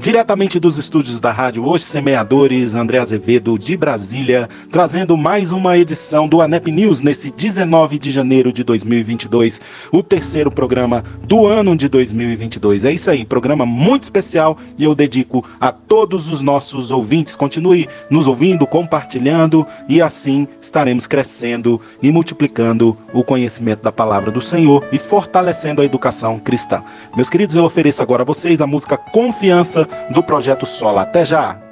Diretamente 0.00 0.58
dos 0.58 0.78
estúdios 0.78 1.20
da 1.20 1.30
Rádio 1.30 1.68
Os 1.68 1.82
Semeadores, 1.82 2.74
André 2.74 2.96
Azevedo 2.96 3.58
de 3.58 3.76
Brasília, 3.76 4.48
trazendo 4.70 5.14
mais 5.14 5.52
uma 5.52 5.76
edição 5.76 6.26
do 6.26 6.40
ANEP 6.40 6.72
News 6.72 7.02
nesse 7.02 7.30
19 7.30 7.98
de 7.98 8.10
janeiro 8.10 8.50
de 8.50 8.64
2022, 8.64 9.60
o 9.92 10.02
terceiro 10.02 10.50
programa 10.50 11.04
do 11.22 11.46
ano 11.46 11.76
de 11.76 11.86
2022. 11.86 12.86
É 12.86 12.92
isso 12.92 13.10
aí, 13.10 13.26
programa 13.26 13.66
muito 13.66 14.04
especial 14.04 14.56
e 14.78 14.84
eu 14.84 14.94
dedico 14.94 15.44
a 15.60 15.70
todos 15.70 16.32
os 16.32 16.40
nossos 16.40 16.90
ouvintes. 16.90 17.36
Continue 17.36 17.86
nos 18.08 18.26
ouvindo, 18.26 18.66
compartilhando 18.66 19.66
e 19.86 20.00
assim 20.00 20.48
estaremos 20.62 21.06
crescendo 21.06 21.78
e 22.02 22.10
multiplicando 22.10 22.96
o 23.12 23.22
conhecimento 23.22 23.82
da 23.82 23.92
palavra 23.92 24.30
do 24.30 24.40
Senhor 24.40 24.82
e 24.90 24.96
fortalecendo 24.96 25.82
a 25.82 25.84
educação 25.84 26.38
cristã. 26.38 26.82
Meus 27.14 27.28
queridos, 27.28 27.54
eu 27.54 27.64
ofereço 27.64 28.02
agora 28.02 28.22
a 28.22 28.26
vocês 28.26 28.62
a 28.62 28.66
música 28.66 28.96
Confiança 28.96 29.89
do 30.10 30.22
Projeto 30.22 30.66
Sola. 30.66 31.02
Até 31.02 31.24
já! 31.24 31.69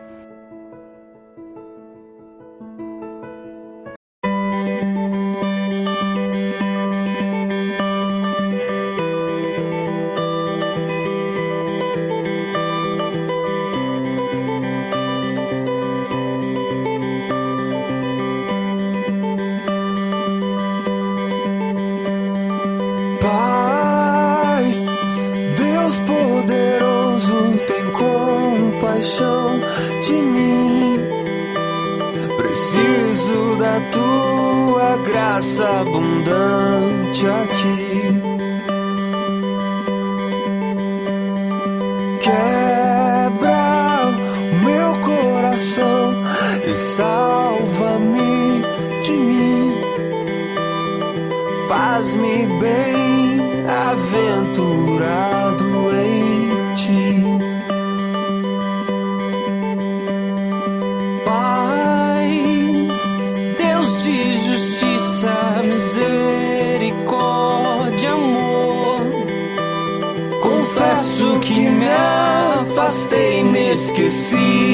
esqueci. 73.79 74.68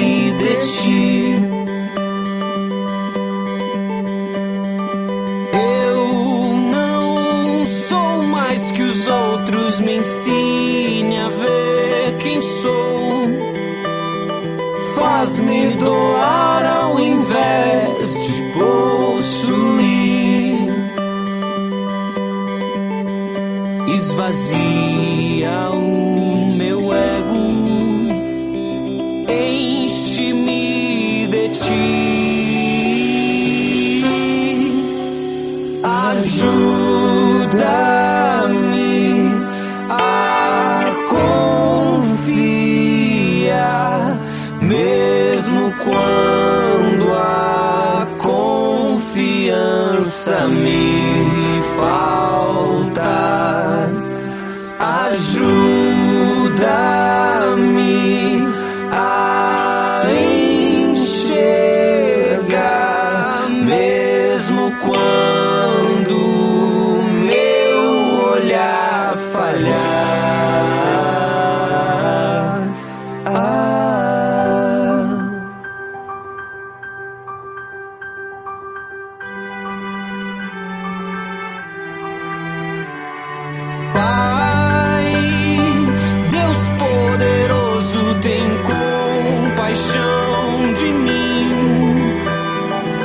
a 50.29 50.47
mí. 50.49 50.84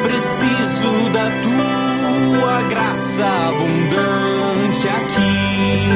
preciso 0.09 1.09
da 1.11 1.29
tua 1.41 2.63
graça 2.63 3.25
abundante 3.25 4.87
aqui. 4.87 5.89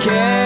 Quero 0.00 0.45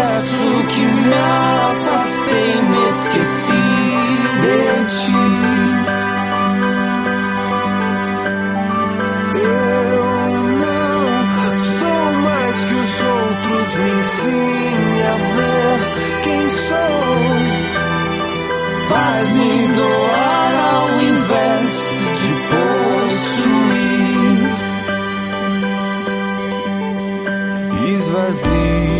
confesso 0.00 0.44
que 0.68 0.80
me 0.80 1.14
afastei, 1.70 2.62
me 2.62 2.88
esqueci 2.88 3.66
de 4.40 4.60
ti. 4.96 5.26
Eu 9.34 10.42
não 10.64 11.00
sou 11.58 12.04
mais 12.24 12.56
que 12.64 12.74
os 12.74 12.94
outros, 13.02 13.68
me 13.76 13.90
ensine 13.98 15.02
a 15.02 15.16
ver 15.34 15.78
quem 16.22 16.48
sou. 16.48 17.02
Faz-me 18.88 19.54
doar 19.68 20.54
ao 20.72 20.86
invés 21.02 21.74
de 22.20 22.30
possuir. 23.10 23.40
Esvazie. 27.98 28.99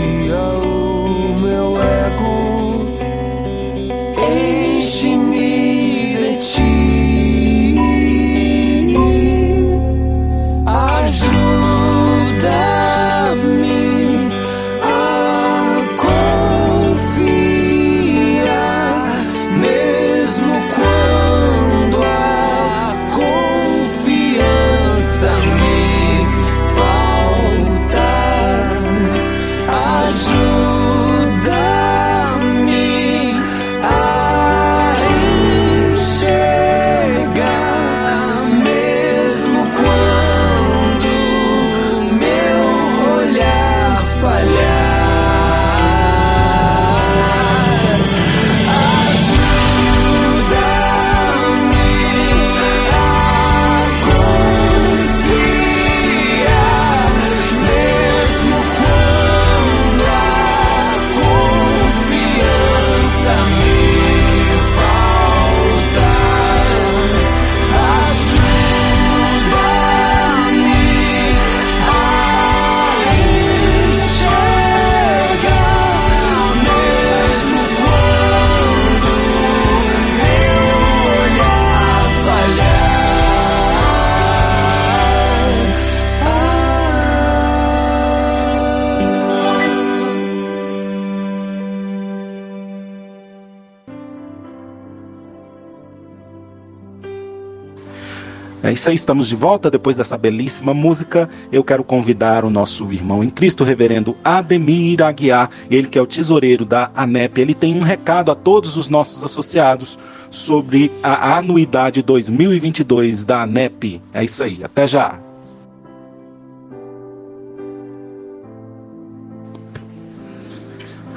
É 98.71 98.73
isso 98.73 98.89
aí, 98.89 98.95
estamos 98.95 99.27
de 99.27 99.35
volta 99.35 99.69
depois 99.69 99.97
dessa 99.97 100.17
belíssima 100.17 100.73
música. 100.73 101.29
Eu 101.51 101.65
quero 101.65 101.83
convidar 101.83 102.45
o 102.45 102.51
nosso 102.51 102.93
irmão 102.93 103.25
em 103.25 103.29
Cristo, 103.29 103.65
reverendo 103.65 104.17
Ademir 104.23 105.03
Aguiar, 105.03 105.51
ele 105.69 105.89
que 105.89 105.99
é 105.99 106.01
o 106.01 106.07
tesoureiro 106.07 106.65
da 106.65 106.89
ANEP. 106.95 107.41
Ele 107.41 107.53
tem 107.53 107.75
um 107.75 107.83
recado 107.83 108.31
a 108.31 108.35
todos 108.37 108.77
os 108.77 108.89
nossos 108.89 109.25
associados 109.25 109.99
sobre 110.31 110.93
a 111.03 111.39
anuidade 111.39 112.01
2022 112.01 113.25
da 113.25 113.43
ANEP. 113.43 114.01
É 114.15 114.23
isso 114.23 114.45
aí, 114.45 114.61
até 114.63 114.87
já. 114.87 115.19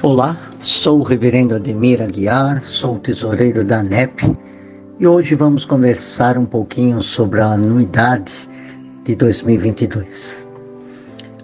Olá, 0.02 0.36
sou 0.58 0.98
o 0.98 1.02
reverendo 1.04 1.54
Ademir 1.54 2.02
Aguiar, 2.02 2.64
sou 2.64 2.96
o 2.96 2.98
tesoureiro 2.98 3.64
da 3.64 3.78
ANEP 3.78 4.34
e 4.98 5.06
hoje 5.06 5.34
vamos 5.34 5.64
conversar 5.64 6.38
um 6.38 6.44
pouquinho 6.44 7.02
sobre 7.02 7.40
a 7.40 7.46
anuidade 7.46 8.32
de 9.02 9.16
2022. 9.16 10.44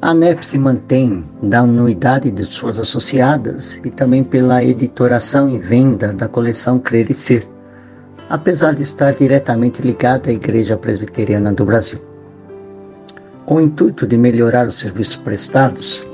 A 0.00 0.10
ANEP 0.10 0.46
se 0.46 0.56
mantém 0.56 1.24
da 1.42 1.60
anuidade 1.60 2.30
de 2.30 2.44
suas 2.44 2.78
associadas 2.78 3.80
e 3.84 3.90
também 3.90 4.22
pela 4.22 4.62
editoração 4.62 5.48
e 5.50 5.58
venda 5.58 6.12
da 6.12 6.28
coleção 6.28 6.78
Crer 6.78 7.10
e 7.10 7.14
Ser, 7.14 7.44
apesar 8.28 8.72
de 8.72 8.82
estar 8.82 9.14
diretamente 9.14 9.82
ligada 9.82 10.30
à 10.30 10.32
Igreja 10.32 10.76
Presbiteriana 10.76 11.52
do 11.52 11.64
Brasil. 11.64 11.98
Com 13.44 13.56
o 13.56 13.60
intuito 13.60 14.06
de 14.06 14.16
melhorar 14.16 14.68
os 14.68 14.78
serviços 14.78 15.16
prestados, 15.16 16.06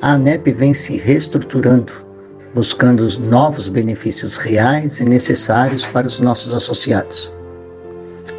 a 0.00 0.12
ANEP 0.12 0.52
vem 0.52 0.72
se 0.72 0.96
reestruturando 0.96 2.07
buscando 2.54 3.00
os 3.00 3.18
novos 3.18 3.68
benefícios 3.68 4.36
reais 4.36 5.00
e 5.00 5.04
necessários 5.04 5.86
para 5.86 6.06
os 6.06 6.20
nossos 6.20 6.52
associados. 6.52 7.34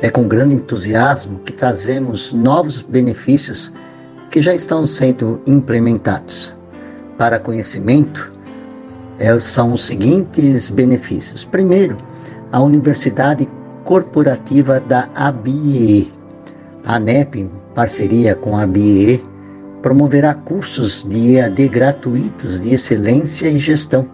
É 0.01 0.09
com 0.09 0.27
grande 0.27 0.55
entusiasmo 0.55 1.39
que 1.39 1.53
trazemos 1.53 2.31
novos 2.33 2.81
benefícios 2.81 3.73
que 4.29 4.41
já 4.41 4.53
estão 4.53 4.85
sendo 4.85 5.41
implementados. 5.45 6.57
Para 7.17 7.39
conhecimento, 7.39 8.29
é, 9.17 9.37
são 9.39 9.73
os 9.73 9.83
seguintes 9.83 10.69
benefícios. 10.69 11.43
Primeiro, 11.43 11.97
a 12.51 12.61
Universidade 12.61 13.47
Corporativa 13.83 14.79
da 14.79 15.09
ABIE. 15.15 16.13
A 16.85 16.95
ANEP, 16.95 17.41
em 17.41 17.51
parceria 17.75 18.35
com 18.35 18.55
a 18.55 18.63
ABIE, 18.63 19.21
promoverá 19.81 20.33
cursos 20.33 21.03
de 21.07 21.35
EAD 21.35 21.67
gratuitos 21.69 22.59
de 22.59 22.73
excelência 22.73 23.49
e 23.49 23.59
gestão, 23.59 24.07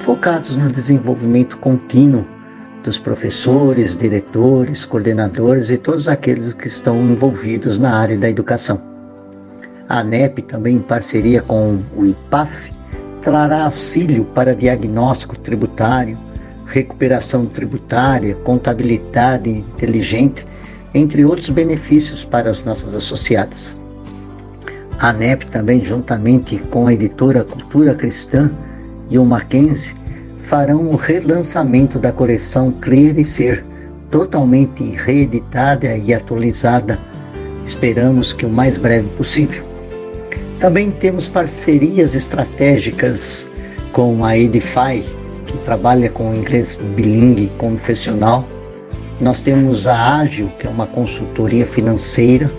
focados 0.00 0.56
no 0.56 0.68
desenvolvimento 0.68 1.58
contínuo 1.58 2.24
dos 2.82 2.98
professores, 2.98 3.96
diretores, 3.96 4.84
coordenadores 4.84 5.70
e 5.70 5.76
todos 5.76 6.08
aqueles 6.08 6.52
que 6.54 6.66
estão 6.66 7.00
envolvidos 7.00 7.78
na 7.78 7.96
área 7.96 8.18
da 8.18 8.28
educação. 8.28 8.80
A 9.88 10.00
ANEP, 10.00 10.42
também 10.42 10.76
em 10.76 10.80
parceria 10.80 11.40
com 11.42 11.80
o 11.96 12.06
IPAF, 12.06 12.72
trará 13.20 13.64
auxílio 13.64 14.24
para 14.24 14.54
diagnóstico 14.54 15.38
tributário, 15.38 16.18
recuperação 16.66 17.46
tributária, 17.46 18.34
contabilidade 18.36 19.50
inteligente, 19.50 20.44
entre 20.94 21.24
outros 21.24 21.50
benefícios 21.50 22.24
para 22.24 22.50
as 22.50 22.64
nossas 22.64 22.94
associadas. 22.94 23.81
A 24.98 25.08
ANEP 25.08 25.46
também, 25.46 25.84
juntamente 25.84 26.58
com 26.70 26.86
a 26.86 26.92
editora 26.92 27.44
Cultura 27.44 27.94
Cristã 27.94 28.50
e 29.10 29.18
o 29.18 29.24
Mackenzie, 29.24 29.94
farão 30.38 30.88
o 30.88 30.96
relançamento 30.96 31.98
da 31.98 32.12
coleção 32.12 32.70
Crer 32.72 33.18
e 33.18 33.24
Ser, 33.24 33.64
totalmente 34.10 34.82
reeditada 34.90 35.96
e 35.96 36.12
atualizada. 36.12 36.98
Esperamos 37.64 38.32
que 38.32 38.46
o 38.46 38.50
mais 38.50 38.78
breve 38.78 39.08
possível. 39.10 39.64
Também 40.60 40.90
temos 40.92 41.28
parcerias 41.28 42.14
estratégicas 42.14 43.46
com 43.92 44.24
a 44.24 44.38
Edify, 44.38 45.02
que 45.46 45.58
trabalha 45.64 46.08
com 46.10 46.34
inglês 46.34 46.78
bilingue 46.94 47.50
confessional. 47.58 48.46
Nós 49.20 49.40
temos 49.40 49.86
a 49.86 50.18
Ágil, 50.18 50.48
que 50.58 50.66
é 50.66 50.70
uma 50.70 50.86
consultoria 50.86 51.66
financeira 51.66 52.50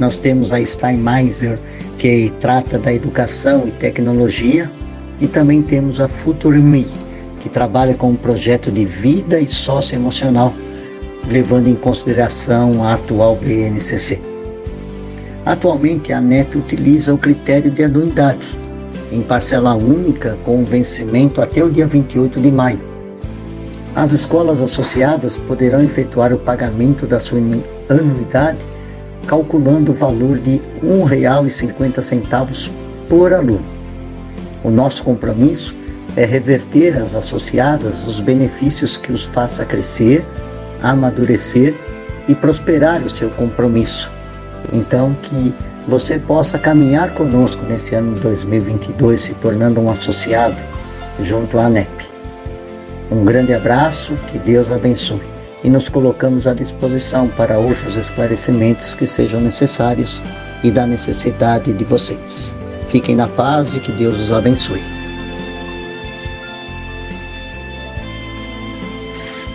nós 0.00 0.18
temos 0.18 0.50
a 0.50 0.64
Steinmeiser, 0.64 1.60
que 1.98 2.32
trata 2.40 2.78
da 2.78 2.92
educação 2.92 3.68
e 3.68 3.70
tecnologia, 3.72 4.68
e 5.20 5.28
também 5.28 5.60
temos 5.60 6.00
a 6.00 6.08
FutureMe, 6.08 6.86
que 7.38 7.50
trabalha 7.50 7.94
com 7.94 8.12
um 8.12 8.16
projeto 8.16 8.72
de 8.72 8.86
vida 8.86 9.38
e 9.38 9.46
socioemocional, 9.46 10.54
levando 11.30 11.68
em 11.68 11.74
consideração 11.74 12.82
a 12.82 12.94
atual 12.94 13.36
BNCC. 13.36 14.18
Atualmente, 15.44 16.14
a 16.14 16.20
NEP 16.20 16.56
utiliza 16.56 17.12
o 17.12 17.18
critério 17.18 17.70
de 17.70 17.84
anuidade, 17.84 18.46
em 19.12 19.20
parcela 19.20 19.74
única, 19.74 20.38
com 20.44 20.64
vencimento 20.64 21.42
até 21.42 21.62
o 21.62 21.70
dia 21.70 21.86
28 21.86 22.40
de 22.40 22.50
maio. 22.50 22.80
As 23.94 24.12
escolas 24.12 24.62
associadas 24.62 25.36
poderão 25.36 25.82
efetuar 25.82 26.32
o 26.32 26.38
pagamento 26.38 27.06
da 27.06 27.20
sua 27.20 27.38
anuidade 27.90 28.79
calculando 29.26 29.92
o 29.92 29.94
valor 29.94 30.38
de 30.38 30.56
R$ 30.56 30.62
1,50 30.82 32.72
por 33.08 33.32
aluno. 33.32 33.64
O 34.62 34.70
nosso 34.70 35.02
compromisso 35.04 35.74
é 36.16 36.24
reverter 36.24 36.96
às 36.96 37.14
associadas 37.14 38.06
os 38.06 38.20
benefícios 38.20 38.96
que 38.96 39.12
os 39.12 39.24
faça 39.24 39.64
crescer, 39.64 40.24
amadurecer 40.82 41.74
e 42.28 42.34
prosperar 42.34 43.02
o 43.02 43.08
seu 43.08 43.30
compromisso. 43.30 44.10
Então, 44.72 45.16
que 45.22 45.54
você 45.88 46.18
possa 46.18 46.58
caminhar 46.58 47.14
conosco 47.14 47.64
nesse 47.64 47.94
ano 47.94 48.14
de 48.14 48.20
2022, 48.20 49.20
se 49.20 49.34
tornando 49.34 49.80
um 49.80 49.90
associado 49.90 50.62
junto 51.18 51.58
à 51.58 51.66
ANEP. 51.66 52.10
Um 53.10 53.24
grande 53.24 53.54
abraço, 53.54 54.14
que 54.26 54.38
Deus 54.38 54.70
abençoe 54.70 55.39
e 55.62 55.70
nos 55.70 55.88
colocamos 55.88 56.46
à 56.46 56.54
disposição 56.54 57.28
para 57.28 57.58
outros 57.58 57.96
esclarecimentos 57.96 58.94
que 58.94 59.06
sejam 59.06 59.40
necessários 59.40 60.22
e 60.62 60.70
da 60.70 60.86
necessidade 60.86 61.72
de 61.72 61.84
vocês. 61.84 62.54
Fiquem 62.86 63.16
na 63.16 63.28
paz 63.28 63.72
e 63.74 63.80
que 63.80 63.92
Deus 63.92 64.20
os 64.20 64.32
abençoe. 64.32 64.82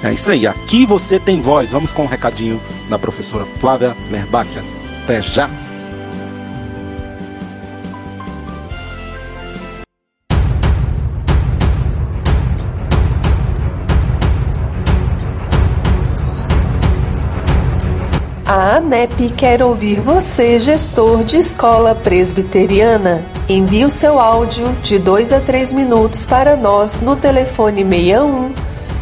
É 0.04 0.14
isso 0.14 0.30
aí, 0.30 0.46
aqui 0.46 0.86
você 0.86 1.20
tem 1.20 1.42
voz. 1.42 1.72
Vamos 1.72 1.92
com 1.92 2.04
um 2.04 2.08
recadinho 2.08 2.62
da 2.90 3.00
professora 3.00 3.46
Flávia 3.46 3.98
Lerbachian. 4.12 4.64
Até 5.04 5.22
já! 5.22 5.65
A 18.48 18.75
ANEP 18.75 19.32
quer 19.32 19.64
ouvir 19.64 20.00
você, 20.00 20.60
gestor 20.60 21.24
de 21.24 21.40
escola 21.40 21.96
presbiteriana. 21.96 23.25
Envie 23.50 23.86
o 23.86 23.90
seu 23.90 24.20
áudio 24.20 24.72
de 24.84 25.00
2 25.00 25.34
a 25.34 25.40
3 25.40 25.74
minutos 25.74 26.28
para 26.28 26.56
nós 26.56 27.02
no 27.02 27.16
telefone 27.16 27.84
61 27.84 28.54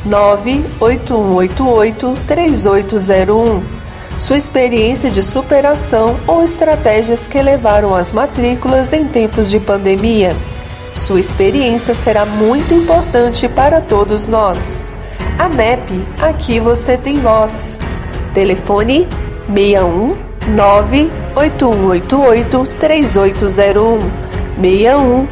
98188 0.05 2.17
3801. 2.25 3.61
Sua 4.17 4.37
experiência 4.37 5.09
de 5.09 5.21
superação 5.21 6.15
ou 6.25 6.41
estratégias 6.41 7.27
que 7.27 7.41
levaram 7.41 7.93
às 7.93 8.13
matrículas 8.13 8.93
em 8.93 9.03
tempos 9.03 9.49
de 9.49 9.59
pandemia. 9.59 10.33
Sua 10.95 11.19
experiência 11.19 11.93
será 11.93 12.25
muito 12.25 12.73
importante 12.73 13.49
para 13.49 13.81
todos 13.81 14.25
nós. 14.25 14.85
ANEP, 15.37 16.07
aqui 16.21 16.61
você 16.61 16.95
tem 16.95 17.19
voz. 17.19 17.99
Telefone 18.33 19.05
61 19.47 20.15
98188 20.55 22.65
3801 22.79 23.99
61 24.57 25.27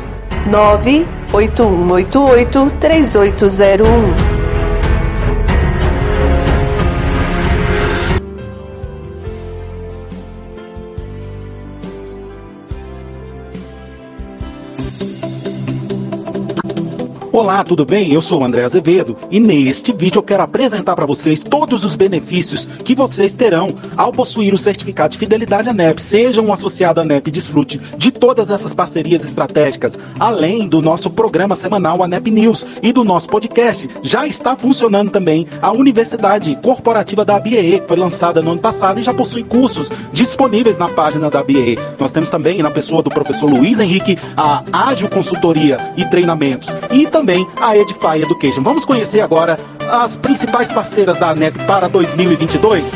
98188 0.51 2.69
3801 2.79 4.30
Olá, 17.41 17.63
tudo 17.63 17.83
bem? 17.83 18.13
Eu 18.13 18.21
sou 18.21 18.41
o 18.41 18.45
André 18.45 18.63
Azevedo 18.63 19.17
e 19.31 19.39
neste 19.39 19.91
vídeo 19.91 20.19
eu 20.19 20.23
quero 20.23 20.43
apresentar 20.43 20.95
para 20.95 21.07
vocês 21.07 21.43
todos 21.43 21.83
os 21.83 21.95
benefícios 21.95 22.67
que 22.85 22.93
vocês 22.93 23.33
terão 23.33 23.73
ao 23.97 24.11
possuir 24.11 24.53
o 24.53 24.59
certificado 24.59 25.13
de 25.13 25.17
fidelidade 25.17 25.67
ANEP. 25.67 25.99
Seja 25.99 26.39
um 26.39 26.53
associado 26.53 27.01
ANEP 27.01 27.29
e 27.29 27.31
desfrute 27.31 27.81
de 27.97 28.11
todas 28.11 28.51
essas 28.51 28.73
parcerias 28.73 29.23
estratégicas, 29.23 29.97
além 30.19 30.67
do 30.67 30.83
nosso 30.83 31.09
programa 31.09 31.55
semanal 31.55 32.03
ANEP 32.03 32.29
News 32.29 32.63
e 32.79 32.93
do 32.93 33.03
nosso 33.03 33.27
podcast. 33.27 33.89
Já 34.03 34.27
está 34.27 34.55
funcionando 34.55 35.09
também 35.09 35.47
a 35.63 35.71
Universidade 35.71 36.55
Corporativa 36.61 37.25
da 37.25 37.37
ABE, 37.37 37.79
que 37.79 37.87
foi 37.87 37.97
lançada 37.97 38.39
no 38.43 38.51
ano 38.51 38.61
passado 38.61 38.99
e 38.99 39.03
já 39.03 39.15
possui 39.15 39.43
cursos 39.43 39.89
disponíveis 40.13 40.77
na 40.77 40.89
página 40.89 41.27
da 41.27 41.39
ABE. 41.39 41.79
Nós 41.99 42.11
temos 42.11 42.29
também, 42.29 42.61
na 42.61 42.69
pessoa 42.69 43.01
do 43.01 43.09
professor 43.09 43.49
Luiz 43.49 43.79
Henrique, 43.79 44.15
a 44.37 44.63
Ágil 44.71 45.09
Consultoria 45.09 45.77
e 45.97 46.05
Treinamentos 46.05 46.69
e 46.91 47.07
também 47.07 47.30
também 47.31 47.47
a 47.61 47.77
Edify 47.77 48.21
Education. 48.21 48.61
Vamos 48.61 48.83
conhecer 48.83 49.21
agora 49.21 49.57
as 49.89 50.17
principais 50.17 50.67
parceiras 50.71 51.17
da 51.17 51.29
ANEP 51.29 51.57
para 51.65 51.87
2022. 51.87 52.91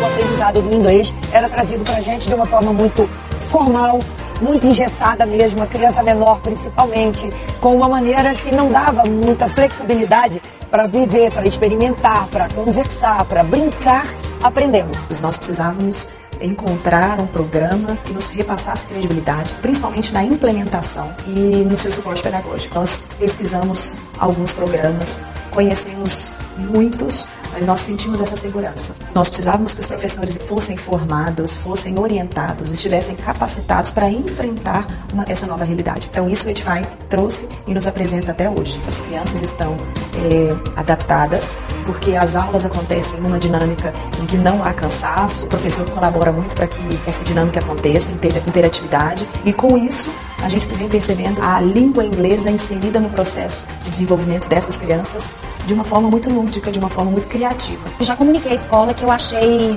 O 0.00 0.04
aprendizado 0.04 0.60
do 0.60 0.76
inglês 0.76 1.14
era 1.32 1.48
trazido 1.48 1.82
para 1.82 1.96
a 1.96 2.00
gente 2.00 2.28
de 2.28 2.34
uma 2.34 2.44
forma 2.44 2.72
muito 2.72 3.08
formal, 3.50 3.98
muito 4.42 4.66
engessada 4.66 5.24
mesmo, 5.24 5.62
a 5.62 5.66
criança 5.66 6.02
menor 6.02 6.40
principalmente, 6.40 7.30
com 7.60 7.74
uma 7.74 7.88
maneira 7.88 8.34
que 8.34 8.54
não 8.54 8.68
dava 8.68 9.04
muita 9.04 9.48
flexibilidade 9.48 10.42
para 10.70 10.86
viver, 10.86 11.32
para 11.32 11.46
experimentar, 11.48 12.26
para 12.26 12.48
conversar, 12.50 13.24
para 13.24 13.42
brincar 13.42 14.06
aprendendo. 14.42 14.90
Nós 15.22 15.38
precisávamos 15.38 16.10
encontrar 16.40 17.20
um 17.20 17.26
programa 17.26 17.96
que 18.04 18.12
nos 18.12 18.28
repassasse 18.28 18.86
credibilidade, 18.86 19.54
principalmente 19.62 20.12
na 20.12 20.24
implementação 20.24 21.14
e 21.26 21.64
no 21.64 21.76
seu 21.76 21.92
suporte 21.92 22.22
pedagógico. 22.22 22.74
Nós 22.74 23.08
pesquisamos 23.18 23.96
alguns 24.18 24.54
programas, 24.54 25.22
conhecemos 25.50 26.34
muitos 26.56 27.28
mas 27.56 27.66
nós 27.66 27.80
sentimos 27.80 28.20
essa 28.20 28.36
segurança. 28.36 28.94
Nós 29.14 29.30
precisávamos 29.30 29.74
que 29.74 29.80
os 29.80 29.88
professores 29.88 30.36
fossem 30.36 30.76
formados, 30.76 31.56
fossem 31.56 31.98
orientados, 31.98 32.70
estivessem 32.70 33.16
capacitados 33.16 33.92
para 33.92 34.10
enfrentar 34.10 34.86
uma, 35.10 35.24
essa 35.26 35.46
nova 35.46 35.64
realidade. 35.64 36.06
Então, 36.10 36.28
isso 36.28 36.46
o 36.46 36.50
Edify 36.50 36.86
trouxe 37.08 37.48
e 37.66 37.72
nos 37.72 37.86
apresenta 37.86 38.32
até 38.32 38.50
hoje. 38.50 38.78
As 38.86 39.00
crianças 39.00 39.40
estão 39.40 39.74
é, 40.16 40.54
adaptadas, 40.78 41.56
porque 41.86 42.14
as 42.14 42.36
aulas 42.36 42.66
acontecem 42.66 43.22
numa 43.22 43.38
dinâmica 43.38 43.90
em 44.20 44.26
que 44.26 44.36
não 44.36 44.62
há 44.62 44.74
cansaço, 44.74 45.46
o 45.46 45.48
professor 45.48 45.88
colabora 45.88 46.30
muito 46.30 46.54
para 46.54 46.66
que 46.66 46.82
essa 47.06 47.24
dinâmica 47.24 47.60
aconteça, 47.60 48.12
interatividade, 48.12 49.26
e 49.46 49.52
com 49.54 49.78
isso 49.78 50.12
a 50.42 50.48
gente 50.50 50.66
vem 50.66 50.88
percebendo 50.88 51.40
a 51.42 51.58
língua 51.58 52.04
inglesa 52.04 52.50
inserida 52.50 53.00
no 53.00 53.08
processo 53.08 53.66
de 53.82 53.90
desenvolvimento 53.90 54.46
dessas 54.46 54.76
crianças 54.78 55.32
de 55.66 55.74
uma 55.74 55.84
forma 55.84 56.08
muito 56.08 56.30
lúdica, 56.30 56.70
de 56.70 56.78
uma 56.78 56.88
forma 56.88 57.10
muito 57.10 57.26
criativa. 57.26 57.82
Já 58.00 58.16
comuniquei 58.16 58.52
à 58.52 58.54
escola 58.54 58.94
que 58.94 59.04
eu 59.04 59.10
achei 59.10 59.74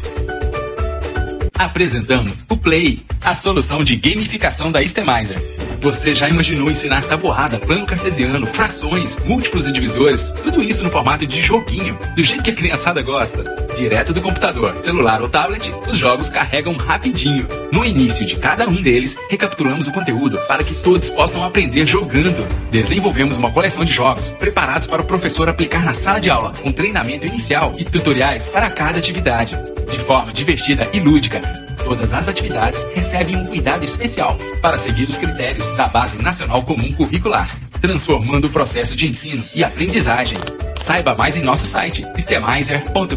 Apresentamos 1.56 2.32
o 2.50 2.56
Play, 2.56 3.02
a 3.24 3.36
solução 3.36 3.84
de 3.84 3.94
gamificação 3.94 4.72
da 4.72 4.82
Estemizer. 4.82 5.40
Você 5.84 6.14
já 6.14 6.30
imaginou 6.30 6.70
ensinar 6.70 7.04
tabuada, 7.04 7.58
plano 7.58 7.84
cartesiano, 7.84 8.46
frações, 8.46 9.22
múltiplos 9.22 9.68
e 9.68 9.72
divisores? 9.72 10.30
Tudo 10.42 10.62
isso 10.62 10.82
no 10.82 10.88
formato 10.88 11.26
de 11.26 11.42
joguinho, 11.42 11.98
do 12.16 12.24
jeito 12.24 12.42
que 12.42 12.50
a 12.52 12.54
criançada 12.54 13.02
gosta. 13.02 13.44
Direto 13.76 14.14
do 14.14 14.22
computador, 14.22 14.78
celular 14.78 15.20
ou 15.20 15.28
tablet, 15.28 15.70
os 15.86 15.98
jogos 15.98 16.30
carregam 16.30 16.74
rapidinho. 16.74 17.46
No 17.70 17.84
início 17.84 18.24
de 18.24 18.36
cada 18.36 18.66
um 18.66 18.80
deles, 18.80 19.14
recapitulamos 19.28 19.86
o 19.86 19.92
conteúdo 19.92 20.38
para 20.48 20.64
que 20.64 20.74
todos 20.74 21.10
possam 21.10 21.44
aprender 21.44 21.86
jogando. 21.86 22.48
Desenvolvemos 22.70 23.36
uma 23.36 23.52
coleção 23.52 23.84
de 23.84 23.92
jogos 23.92 24.30
preparados 24.30 24.86
para 24.86 25.02
o 25.02 25.06
professor 25.06 25.50
aplicar 25.50 25.84
na 25.84 25.92
sala 25.92 26.18
de 26.18 26.30
aula, 26.30 26.54
com 26.62 26.72
treinamento 26.72 27.26
inicial 27.26 27.74
e 27.76 27.84
tutoriais 27.84 28.46
para 28.46 28.70
cada 28.70 28.98
atividade. 28.98 29.54
De 29.90 29.98
forma 29.98 30.32
divertida 30.32 30.88
e 30.94 30.98
lúdica, 30.98 31.42
Todas 31.84 32.12
as 32.12 32.26
atividades 32.28 32.82
recebem 32.94 33.36
um 33.36 33.46
cuidado 33.46 33.84
especial 33.84 34.36
para 34.62 34.78
seguir 34.78 35.08
os 35.08 35.16
critérios 35.16 35.76
da 35.76 35.86
Base 35.86 36.16
Nacional 36.16 36.62
Comum 36.62 36.90
Curricular, 36.92 37.54
transformando 37.80 38.46
o 38.46 38.50
processo 38.50 38.96
de 38.96 39.06
ensino 39.06 39.44
e 39.54 39.62
aprendizagem. 39.62 40.38
Saiba 40.78 41.14
mais 41.14 41.36
em 41.36 41.42
nosso 41.42 41.66
site 41.66 42.02
stemizer.com.br. 42.16 43.14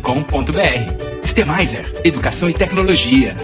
Stemizer, 1.25 2.01
Educação 2.03 2.49
e 2.49 2.53
Tecnologia. 2.53 3.35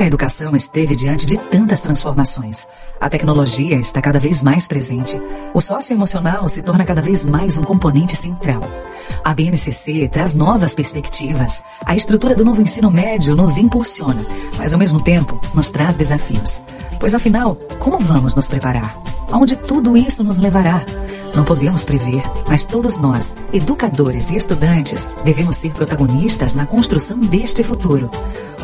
Nunca 0.00 0.06
a 0.06 0.14
educação 0.14 0.56
esteve 0.56 0.96
diante 0.96 1.26
de 1.26 1.36
tantas 1.50 1.82
transformações. 1.82 2.66
A 2.98 3.10
tecnologia 3.10 3.76
está 3.76 4.00
cada 4.00 4.18
vez 4.18 4.42
mais 4.42 4.66
presente. 4.66 5.20
O 5.52 5.60
socioemocional 5.60 6.48
se 6.48 6.62
torna 6.62 6.86
cada 6.86 7.02
vez 7.02 7.26
mais 7.26 7.58
um 7.58 7.64
componente 7.64 8.16
central. 8.16 8.62
A 9.22 9.34
BNCC 9.34 10.08
traz 10.08 10.32
novas 10.32 10.74
perspectivas. 10.74 11.62
A 11.84 11.94
estrutura 11.94 12.34
do 12.34 12.46
novo 12.46 12.62
ensino 12.62 12.90
médio 12.90 13.36
nos 13.36 13.58
impulsiona, 13.58 14.24
mas 14.56 14.72
ao 14.72 14.78
mesmo 14.78 15.02
tempo 15.02 15.38
nos 15.52 15.70
traz 15.70 15.96
desafios. 15.96 16.62
Pois 16.98 17.14
afinal, 17.14 17.54
como 17.78 17.98
vamos 17.98 18.34
nos 18.34 18.48
preparar? 18.48 18.96
Aonde 19.30 19.56
tudo 19.56 19.96
isso 19.96 20.24
nos 20.24 20.38
levará? 20.38 20.84
Não 21.34 21.44
podemos 21.44 21.84
prever, 21.84 22.22
mas 22.48 22.66
todos 22.66 22.96
nós, 22.96 23.34
educadores 23.52 24.30
e 24.30 24.36
estudantes, 24.36 25.08
devemos 25.24 25.56
ser 25.56 25.72
protagonistas 25.72 26.54
na 26.54 26.66
construção 26.66 27.18
deste 27.18 27.62
futuro. 27.62 28.10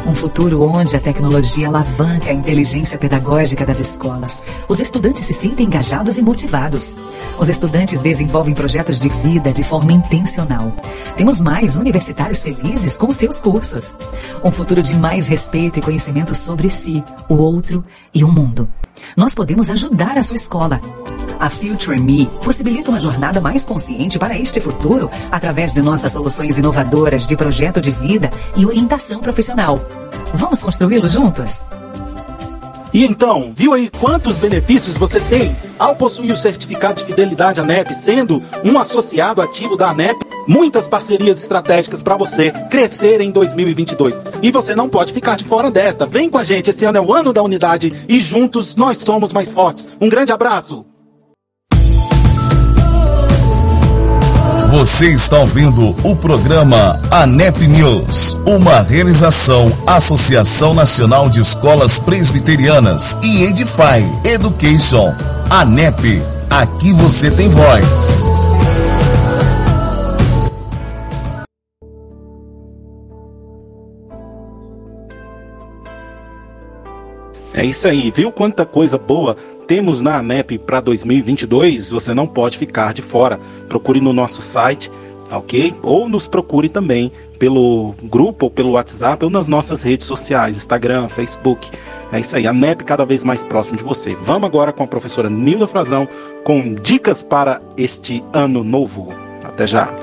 Um 0.04 0.14
futuro 0.14 0.62
onde 0.62 0.94
a 0.94 1.00
tecnologia 1.00 1.68
alavanca 1.68 2.30
a 2.30 2.32
inteligência 2.32 2.96
pedagógica 2.98 3.64
das 3.64 3.80
escolas. 3.80 4.42
Os 4.68 4.78
estudantes 4.78 5.24
se 5.24 5.34
sentem 5.34 5.66
engajados 5.66 6.16
e 6.16 6.22
motivados. 6.22 6.96
Os 7.38 7.48
estudantes 7.48 8.00
desenvolvem 8.00 8.54
projetos 8.54 8.98
de 9.00 9.08
vida 9.08 9.52
de 9.52 9.64
forma 9.64 9.92
intencional. 9.92 10.72
Temos 11.16 11.40
mais 11.40 11.76
universitários 11.76 12.42
felizes 12.42 12.96
com 12.96 13.12
seus 13.12 13.40
cursos. 13.40 13.94
Um 14.44 14.52
futuro 14.52 14.82
de 14.82 14.94
mais 14.94 15.26
respeito 15.26 15.78
e 15.78 15.82
conhecimento 15.82 16.34
sobre 16.34 16.70
si, 16.70 17.02
o 17.28 17.34
outro 17.34 17.84
e 18.14 18.22
o 18.22 18.28
mundo. 18.28 18.68
Nós 19.16 19.34
podemos 19.34 19.70
ajudar 19.70 20.18
a 20.18 20.22
sua 20.22 20.36
escola. 20.36 20.80
A 21.38 21.50
Future 21.50 22.00
Me 22.00 22.26
possibilita 22.42 22.90
uma 22.90 23.00
jornada 23.00 23.40
mais 23.40 23.64
consciente 23.64 24.18
para 24.18 24.38
este 24.38 24.60
futuro 24.60 25.10
através 25.30 25.72
de 25.72 25.82
nossas 25.82 26.12
soluções 26.12 26.56
inovadoras 26.56 27.26
de 27.26 27.36
projeto 27.36 27.80
de 27.80 27.90
vida 27.90 28.30
e 28.56 28.64
orientação 28.64 29.20
profissional. 29.20 29.80
Vamos 30.34 30.60
construí-lo 30.60 31.08
juntos? 31.08 31.64
E 32.96 33.04
então, 33.04 33.52
viu 33.54 33.74
aí 33.74 33.90
quantos 33.90 34.38
benefícios 34.38 34.96
você 34.96 35.20
tem 35.20 35.54
ao 35.78 35.94
possuir 35.94 36.32
o 36.32 36.36
certificado 36.36 36.94
de 36.94 37.04
fidelidade 37.04 37.60
ANEP, 37.60 37.92
sendo 37.92 38.42
um 38.64 38.78
associado 38.78 39.42
ativo 39.42 39.76
da 39.76 39.90
ANEP? 39.90 40.18
Muitas 40.48 40.88
parcerias 40.88 41.38
estratégicas 41.38 42.00
para 42.00 42.16
você 42.16 42.50
crescer 42.70 43.20
em 43.20 43.30
2022. 43.30 44.18
E 44.40 44.50
você 44.50 44.74
não 44.74 44.88
pode 44.88 45.12
ficar 45.12 45.36
de 45.36 45.44
fora 45.44 45.70
desta. 45.70 46.06
Vem 46.06 46.30
com 46.30 46.38
a 46.38 46.44
gente, 46.44 46.70
esse 46.70 46.86
ano 46.86 46.96
é 46.96 47.00
o 47.02 47.12
ano 47.12 47.34
da 47.34 47.42
unidade 47.42 47.92
e 48.08 48.18
juntos 48.18 48.74
nós 48.74 48.96
somos 48.96 49.30
mais 49.30 49.50
fortes. 49.50 49.90
Um 50.00 50.08
grande 50.08 50.32
abraço! 50.32 50.95
Você 54.76 55.06
está 55.06 55.38
ouvindo 55.38 55.96
o 56.04 56.14
programa 56.14 57.00
ANEP 57.10 57.66
News, 57.66 58.34
uma 58.44 58.82
realização 58.82 59.72
Associação 59.86 60.74
Nacional 60.74 61.30
de 61.30 61.40
Escolas 61.40 61.98
Presbiterianas 61.98 63.18
e 63.22 63.44
Edify 63.44 64.04
Education. 64.22 65.14
ANEP, 65.48 66.22
aqui 66.50 66.92
você 66.92 67.30
tem 67.30 67.48
voz. 67.48 68.30
É 77.54 77.64
isso 77.64 77.88
aí, 77.88 78.10
viu 78.10 78.30
quanta 78.30 78.66
coisa 78.66 78.98
boa 78.98 79.38
temos 79.66 80.02
na 80.02 80.18
ANEP 80.18 80.58
para 80.58 80.80
2022? 80.80 81.90
Você 81.90 82.14
não 82.14 82.26
pode 82.26 82.56
ficar 82.58 82.94
de 82.94 83.02
fora. 83.02 83.38
Procure 83.68 84.00
no 84.00 84.12
nosso 84.12 84.40
site, 84.40 84.90
ok? 85.30 85.74
Ou 85.82 86.08
nos 86.08 86.26
procure 86.26 86.68
também 86.68 87.10
pelo 87.38 87.94
grupo 88.04 88.46
ou 88.46 88.50
pelo 88.50 88.72
WhatsApp 88.72 89.24
ou 89.24 89.30
nas 89.30 89.48
nossas 89.48 89.82
redes 89.82 90.06
sociais, 90.06 90.56
Instagram, 90.56 91.08
Facebook. 91.08 91.70
É 92.12 92.20
isso 92.20 92.36
aí, 92.36 92.46
a 92.46 92.52
NEP 92.52 92.84
cada 92.84 93.04
vez 93.04 93.24
mais 93.24 93.42
próximo 93.42 93.76
de 93.76 93.82
você. 93.82 94.14
Vamos 94.14 94.46
agora 94.46 94.72
com 94.72 94.84
a 94.84 94.86
professora 94.86 95.28
Nilda 95.28 95.66
Frazão 95.66 96.08
com 96.44 96.74
dicas 96.74 97.22
para 97.22 97.60
este 97.76 98.24
ano 98.32 98.62
novo. 98.62 99.12
Até 99.44 99.66
já! 99.66 99.94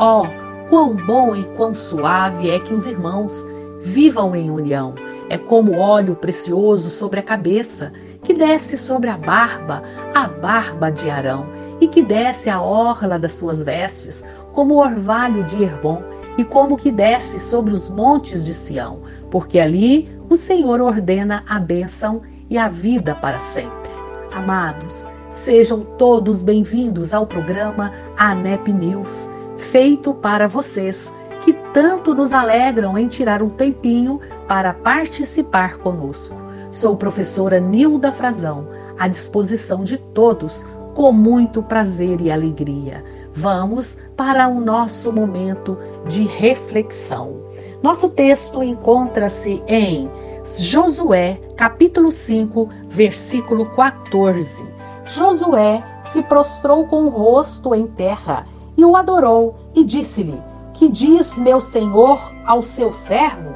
Oh, 0.00 0.26
Quão 0.68 0.94
bom 0.94 1.34
e 1.34 1.44
quão 1.56 1.74
suave 1.74 2.50
é 2.50 2.60
que 2.60 2.74
os 2.74 2.86
irmãos 2.86 3.42
vivam 3.88 4.36
em 4.36 4.50
união. 4.50 4.94
É 5.30 5.38
como 5.38 5.78
óleo 5.78 6.14
precioso 6.14 6.90
sobre 6.90 7.20
a 7.20 7.22
cabeça, 7.22 7.92
que 8.22 8.34
desce 8.34 8.76
sobre 8.76 9.08
a 9.10 9.16
barba, 9.16 9.82
a 10.14 10.28
barba 10.28 10.90
de 10.90 11.08
Arão, 11.10 11.46
e 11.80 11.88
que 11.88 12.02
desce 12.02 12.50
a 12.50 12.60
orla 12.60 13.18
das 13.18 13.34
suas 13.34 13.62
vestes, 13.62 14.24
como 14.52 14.74
o 14.74 14.78
orvalho 14.78 15.44
de 15.44 15.62
Herbon, 15.62 16.02
e 16.36 16.44
como 16.44 16.76
que 16.76 16.92
desce 16.92 17.40
sobre 17.40 17.74
os 17.74 17.88
montes 17.90 18.44
de 18.44 18.54
Sião, 18.54 19.00
porque 19.30 19.58
ali 19.58 20.08
o 20.28 20.36
Senhor 20.36 20.80
ordena 20.80 21.42
a 21.48 21.58
bênção 21.58 22.22
e 22.48 22.56
a 22.56 22.68
vida 22.68 23.14
para 23.14 23.38
sempre. 23.38 23.90
Amados, 24.32 25.06
sejam 25.30 25.80
todos 25.98 26.42
bem-vindos 26.42 27.12
ao 27.12 27.26
programa 27.26 27.92
ANEP 28.16 28.72
News 28.72 29.28
feito 29.58 30.14
para 30.14 30.46
vocês, 30.46 31.12
que 31.40 31.52
tanto 31.72 32.14
nos 32.14 32.32
alegram 32.32 32.96
em 32.96 33.08
tirar 33.08 33.42
um 33.42 33.50
tempinho 33.50 34.20
para 34.46 34.72
participar 34.74 35.78
conosco. 35.78 36.34
Sou 36.70 36.96
professora 36.96 37.58
Nilda 37.58 38.12
Frazão, 38.12 38.68
à 38.98 39.08
disposição 39.08 39.84
de 39.84 39.96
todos, 39.96 40.64
com 40.94 41.12
muito 41.12 41.62
prazer 41.62 42.20
e 42.20 42.30
alegria. 42.30 43.04
Vamos 43.32 43.96
para 44.16 44.48
o 44.48 44.60
nosso 44.60 45.12
momento 45.12 45.78
de 46.06 46.24
reflexão. 46.24 47.48
Nosso 47.82 48.08
texto 48.08 48.62
encontra-se 48.62 49.62
em 49.68 50.10
Josué, 50.58 51.40
capítulo 51.56 52.10
5, 52.10 52.68
versículo 52.88 53.66
14. 53.76 54.66
Josué 55.04 55.82
se 56.04 56.22
prostrou 56.22 56.86
com 56.86 57.04
o 57.04 57.08
rosto 57.08 57.74
em 57.74 57.86
terra 57.86 58.46
e 58.76 58.84
o 58.84 58.96
adorou 58.96 59.54
e 59.74 59.84
disse-lhe: 59.84 60.42
Que 60.78 60.88
diz 60.88 61.36
meu 61.36 61.60
senhor 61.60 62.32
ao 62.46 62.62
seu 62.62 62.92
servo? 62.92 63.52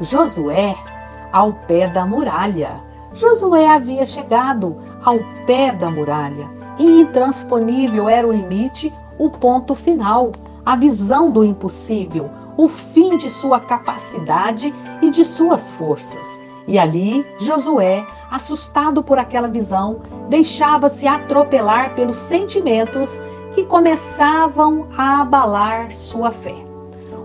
Josué, 0.00 0.74
ao 1.32 1.52
pé 1.52 1.86
da 1.86 2.04
muralha. 2.04 2.80
Josué 3.12 3.68
havia 3.68 4.04
chegado 4.04 4.76
ao 5.04 5.20
pé 5.46 5.72
da 5.72 5.88
muralha 5.88 6.50
e 6.76 7.02
intransponível 7.02 8.08
era 8.08 8.26
o 8.26 8.32
limite, 8.32 8.92
o 9.16 9.30
ponto 9.30 9.76
final, 9.76 10.32
a 10.66 10.74
visão 10.74 11.30
do 11.30 11.44
impossível, 11.44 12.28
o 12.56 12.66
fim 12.66 13.16
de 13.16 13.30
sua 13.30 13.60
capacidade 13.60 14.74
e 15.00 15.10
de 15.10 15.24
suas 15.24 15.70
forças. 15.70 16.26
E 16.66 16.76
ali, 16.76 17.24
Josué, 17.38 18.04
assustado 18.32 19.00
por 19.00 19.16
aquela 19.16 19.46
visão, 19.46 20.00
deixava-se 20.28 21.06
atropelar 21.06 21.94
pelos 21.94 22.16
sentimentos 22.16 23.22
que 23.58 23.64
começavam 23.64 24.86
a 24.96 25.22
abalar 25.22 25.92
sua 25.92 26.30
fé. 26.30 26.54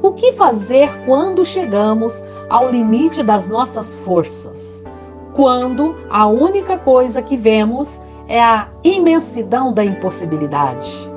O 0.01 0.13
que 0.13 0.31
fazer 0.31 0.89
quando 1.05 1.45
chegamos 1.45 2.23
ao 2.49 2.71
limite 2.71 3.21
das 3.21 3.47
nossas 3.47 3.93
forças? 3.97 4.83
Quando 5.35 5.95
a 6.09 6.25
única 6.25 6.75
coisa 6.79 7.21
que 7.21 7.37
vemos 7.37 8.01
é 8.27 8.41
a 8.41 8.67
imensidão 8.83 9.71
da 9.71 9.85
impossibilidade? 9.85 11.07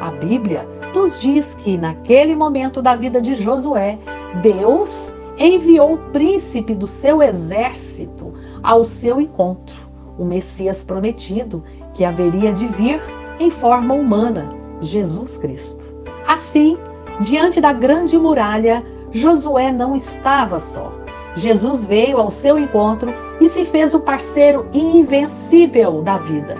A 0.00 0.12
Bíblia 0.12 0.68
nos 0.94 1.20
diz 1.20 1.54
que 1.54 1.76
naquele 1.76 2.36
momento 2.36 2.80
da 2.80 2.94
vida 2.94 3.20
de 3.20 3.34
Josué, 3.34 3.98
Deus 4.40 5.12
enviou 5.36 5.94
o 5.94 5.98
príncipe 6.12 6.76
do 6.76 6.86
seu 6.86 7.20
exército 7.20 8.32
ao 8.62 8.84
seu 8.84 9.20
encontro, 9.20 9.90
o 10.16 10.24
Messias 10.24 10.84
prometido, 10.84 11.64
que 11.92 12.04
haveria 12.04 12.52
de 12.52 12.68
vir 12.68 13.00
em 13.38 13.50
forma 13.50 13.94
humana, 13.94 14.48
Jesus 14.80 15.36
Cristo. 15.36 15.84
Assim, 16.26 16.78
diante 17.20 17.60
da 17.60 17.72
grande 17.72 18.18
muralha, 18.18 18.84
Josué 19.10 19.70
não 19.72 19.94
estava 19.94 20.58
só. 20.58 20.92
Jesus 21.36 21.84
veio 21.84 22.18
ao 22.18 22.30
seu 22.30 22.58
encontro 22.58 23.12
e 23.40 23.48
se 23.48 23.64
fez 23.64 23.94
o 23.94 24.00
parceiro 24.00 24.66
invencível 24.72 26.02
da 26.02 26.18
vida. 26.18 26.56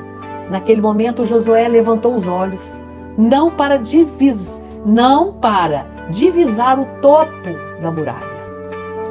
Naquele 0.51 0.81
momento, 0.81 1.25
Josué 1.25 1.67
levantou 1.69 2.15
os 2.15 2.29
olhos, 2.29 2.83
não 3.17 3.51
para 3.51 3.77
divis, 3.79 4.59
não 4.85 5.33
para 5.33 5.87
divisar 6.11 6.79
o 6.79 6.87
topo 7.01 7.51
da 7.81 7.91
muralha, 7.91 8.45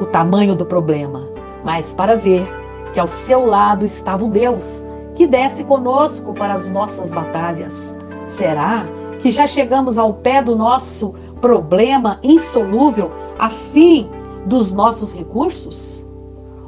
o 0.00 0.06
tamanho 0.06 0.54
do 0.54 0.64
problema, 0.64 1.28
mas 1.64 1.92
para 1.92 2.16
ver 2.16 2.46
que 2.92 3.00
ao 3.00 3.08
seu 3.08 3.44
lado 3.44 3.84
estava 3.84 4.24
o 4.24 4.28
Deus 4.28 4.86
que 5.14 5.26
desce 5.26 5.64
conosco 5.64 6.34
para 6.34 6.54
as 6.54 6.68
nossas 6.68 7.10
batalhas. 7.10 7.96
Será 8.26 8.86
que 9.20 9.30
já 9.30 9.46
chegamos 9.46 9.98
ao 9.98 10.14
pé 10.14 10.42
do 10.42 10.56
nosso 10.56 11.14
problema 11.40 12.18
insolúvel 12.22 13.10
a 13.38 13.48
fim 13.48 14.08
dos 14.46 14.72
nossos 14.72 15.12
recursos? 15.12 16.04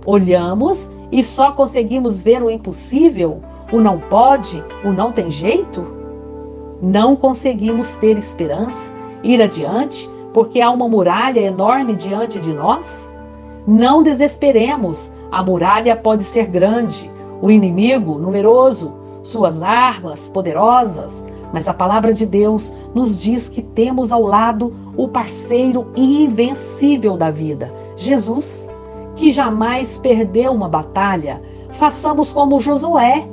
Olhamos 0.04 0.90
e 1.11 1.22
só 1.22 1.52
conseguimos 1.52 2.22
ver 2.22 2.42
o 2.42 2.50
impossível, 2.50 3.40
o 3.72 3.80
não 3.80 3.98
pode, 3.98 4.62
o 4.85 4.92
não 4.92 5.12
tem 5.12 5.30
jeito? 5.30 5.85
Não 6.80 7.16
conseguimos 7.16 7.96
ter 7.96 8.16
esperança, 8.16 8.92
ir 9.22 9.42
adiante, 9.42 10.09
porque 10.32 10.61
há 10.61 10.70
uma 10.70 10.88
muralha 10.88 11.40
enorme 11.40 11.96
diante 11.96 12.38
de 12.38 12.52
nós? 12.52 13.14
Não 13.66 14.02
desesperemos, 14.02 15.11
a 15.32 15.42
muralha 15.42 15.96
pode 15.96 16.22
ser 16.22 16.46
grande, 16.46 17.11
o 17.40 17.51
inimigo 17.51 18.18
numeroso, 18.18 18.92
suas 19.22 19.62
armas 19.62 20.29
poderosas, 20.29 21.25
mas 21.53 21.68
a 21.68 21.75
palavra 21.75 22.12
de 22.12 22.27
Deus 22.27 22.72
nos 22.94 23.20
diz 23.20 23.49
que 23.49 23.62
temos 23.62 24.12
ao 24.12 24.22
lado 24.22 24.72
o 24.96 25.09
parceiro 25.09 25.87
invencível 25.96 27.16
da 27.16 27.31
vida, 27.31 27.72
Jesus, 27.96 28.68
que 29.14 29.33
jamais 29.33 29.99
perdeu 29.99 30.53
uma 30.53 30.68
batalha. 30.68 31.42
Façamos 31.72 32.33
como 32.33 32.61
Josué, 32.61 33.27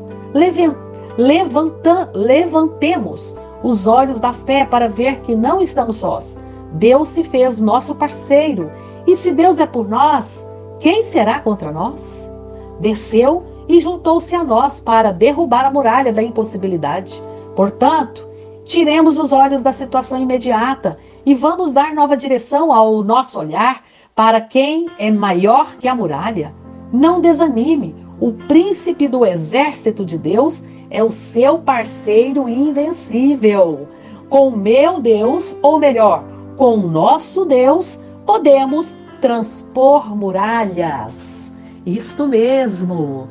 levanta, 1.17 2.09
levantemos 2.13 3.35
os 3.61 3.87
olhos 3.87 4.19
da 4.19 4.33
fé 4.33 4.65
para 4.65 4.89
ver 4.89 5.21
que 5.21 5.35
não 5.35 5.61
estamos 5.61 5.97
sós. 5.97 6.39
Deus 6.73 7.09
se 7.09 7.23
fez 7.23 7.59
nosso 7.59 7.95
parceiro, 7.95 8.71
e 9.05 9.15
se 9.15 9.31
Deus 9.31 9.59
é 9.59 9.65
por 9.65 9.87
nós, 9.87 10.47
quem 10.79 11.03
será 11.03 11.39
contra 11.39 11.71
nós? 11.71 12.31
Desceu 12.79 13.43
e 13.67 13.79
juntou-se 13.79 14.35
a 14.35 14.43
nós 14.43 14.81
para 14.81 15.11
derrubar 15.11 15.65
a 15.65 15.71
muralha 15.71 16.11
da 16.11 16.21
impossibilidade. 16.21 17.21
Portanto, 17.55 18.27
tiremos 18.63 19.17
os 19.17 19.31
olhos 19.31 19.61
da 19.61 19.71
situação 19.71 20.19
imediata 20.19 20.97
e 21.25 21.33
vamos 21.33 21.71
dar 21.71 21.93
nova 21.93 22.17
direção 22.17 22.71
ao 22.71 23.03
nosso 23.03 23.39
olhar 23.39 23.83
para 24.15 24.41
quem 24.41 24.87
é 24.97 25.09
maior 25.09 25.75
que 25.77 25.87
a 25.87 25.95
muralha. 25.95 26.53
Não 26.91 27.19
desanime, 27.19 27.95
o 28.19 28.31
príncipe 28.31 29.07
do 29.07 29.25
exército 29.25 30.05
de 30.05 30.17
Deus 30.17 30.63
é 30.89 31.03
o 31.03 31.11
seu 31.11 31.59
parceiro 31.59 32.47
invencível. 32.47 33.87
Com 34.29 34.51
meu 34.51 34.99
Deus, 34.99 35.57
ou 35.61 35.79
melhor, 35.79 36.23
Com 36.55 36.75
o 36.75 36.87
nosso 36.87 37.45
Deus, 37.45 37.99
podemos 38.27 38.97
transpor 39.19 40.15
muralhas. 40.15 41.51
Isto 41.85 42.27
mesmo. 42.27 43.27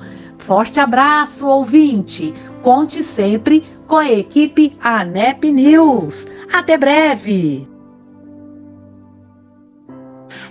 Forte 0.53 0.79
abraço, 0.79 1.49
ouvinte. 1.49 2.35
Conte 2.63 3.03
sempre 3.03 3.65
com 3.89 3.97
a 3.97 4.13
equipe 4.13 4.77
ANEP 4.83 5.51
News. 5.51 6.27
Até 6.53 6.77
breve! 6.77 7.67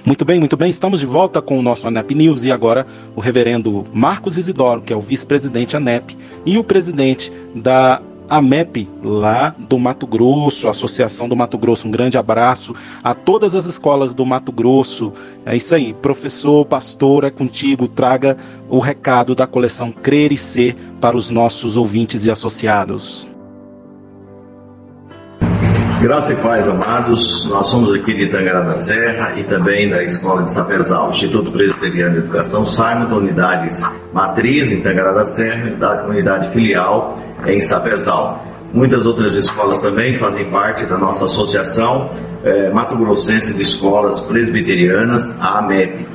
Muito 0.04 0.26
bem, 0.26 0.40
muito 0.40 0.58
bem. 0.58 0.72
Estamos 0.72 1.02
de 1.02 1.06
volta 1.06 1.40
com 1.40 1.60
o 1.60 1.62
nosso 1.62 1.88
ANEP 1.88 2.16
News 2.16 2.42
e 2.42 2.52
agora 2.52 2.88
o 3.16 3.22
reverendo 3.22 3.86
Marcos 3.94 4.40
Isidoro, 4.40 4.82
que 4.82 4.92
é 4.92 4.96
o 4.96 5.02
vice-presidente 5.02 5.78
ANEP 5.78 6.18
e 6.48 6.58
o 6.58 6.64
presidente 6.64 7.32
da 7.54 8.02
AMEP, 8.32 8.88
lá 9.04 9.54
do 9.60 9.78
Mato 9.78 10.08
Grosso, 10.08 10.70
Associação 10.70 11.28
do 11.28 11.36
Mato 11.36 11.58
Grosso. 11.58 11.86
Um 11.86 11.92
grande 11.92 12.18
abraço 12.18 12.74
a 13.04 13.14
todas 13.14 13.54
as 13.54 13.66
escolas 13.66 14.14
do 14.14 14.26
Mato 14.26 14.54
Grosso. 14.54 15.12
É 15.46 15.56
isso 15.56 15.76
aí, 15.76 15.94
professor, 15.94 16.66
pastor, 16.66 17.26
é 17.26 17.30
contigo. 17.30 17.90
Traga 17.90 18.38
o 18.70 18.80
recado 18.80 19.36
da 19.36 19.46
coleção 19.46 19.92
Crer 19.92 20.32
e 20.32 20.38
Ser 20.38 20.76
para 21.02 21.18
os 21.18 21.30
nossos 21.30 21.76
ouvintes 21.76 22.24
e 22.24 22.32
associados. 22.32 23.31
Graça 26.02 26.34
e 26.34 26.36
paz, 26.38 26.68
amados. 26.68 27.48
Nós 27.48 27.68
somos 27.68 27.94
aqui 27.94 28.16
de 28.16 28.28
Tangará 28.32 28.62
da 28.62 28.76
Serra 28.78 29.40
e 29.40 29.44
também 29.44 29.88
da 29.88 30.04
Escola 30.04 30.42
de 30.42 30.52
Saperzal, 30.52 31.12
Instituto 31.12 31.52
Presbiteriano 31.52 32.14
de 32.14 32.18
Educação 32.22 32.66
Simon, 32.66 33.08
da 33.08 33.18
unidades 33.18 33.84
matriz 34.12 34.72
em 34.72 34.82
Tangará 34.82 35.12
da 35.12 35.26
Serra 35.26 35.70
e 35.70 35.76
da 35.76 36.08
unidade 36.08 36.50
filial 36.50 37.20
em 37.46 37.62
Saperzal. 37.62 38.44
Muitas 38.74 39.06
outras 39.06 39.36
escolas 39.36 39.80
também 39.80 40.16
fazem 40.16 40.46
parte 40.46 40.88
da 40.88 40.98
nossa 40.98 41.26
associação 41.26 42.10
eh, 42.44 42.72
Mato 42.72 42.98
Grossense 42.98 43.54
de 43.54 43.62
Escolas 43.62 44.22
Presbiterianas, 44.22 45.40
a 45.40 45.60
AMEP. 45.60 46.08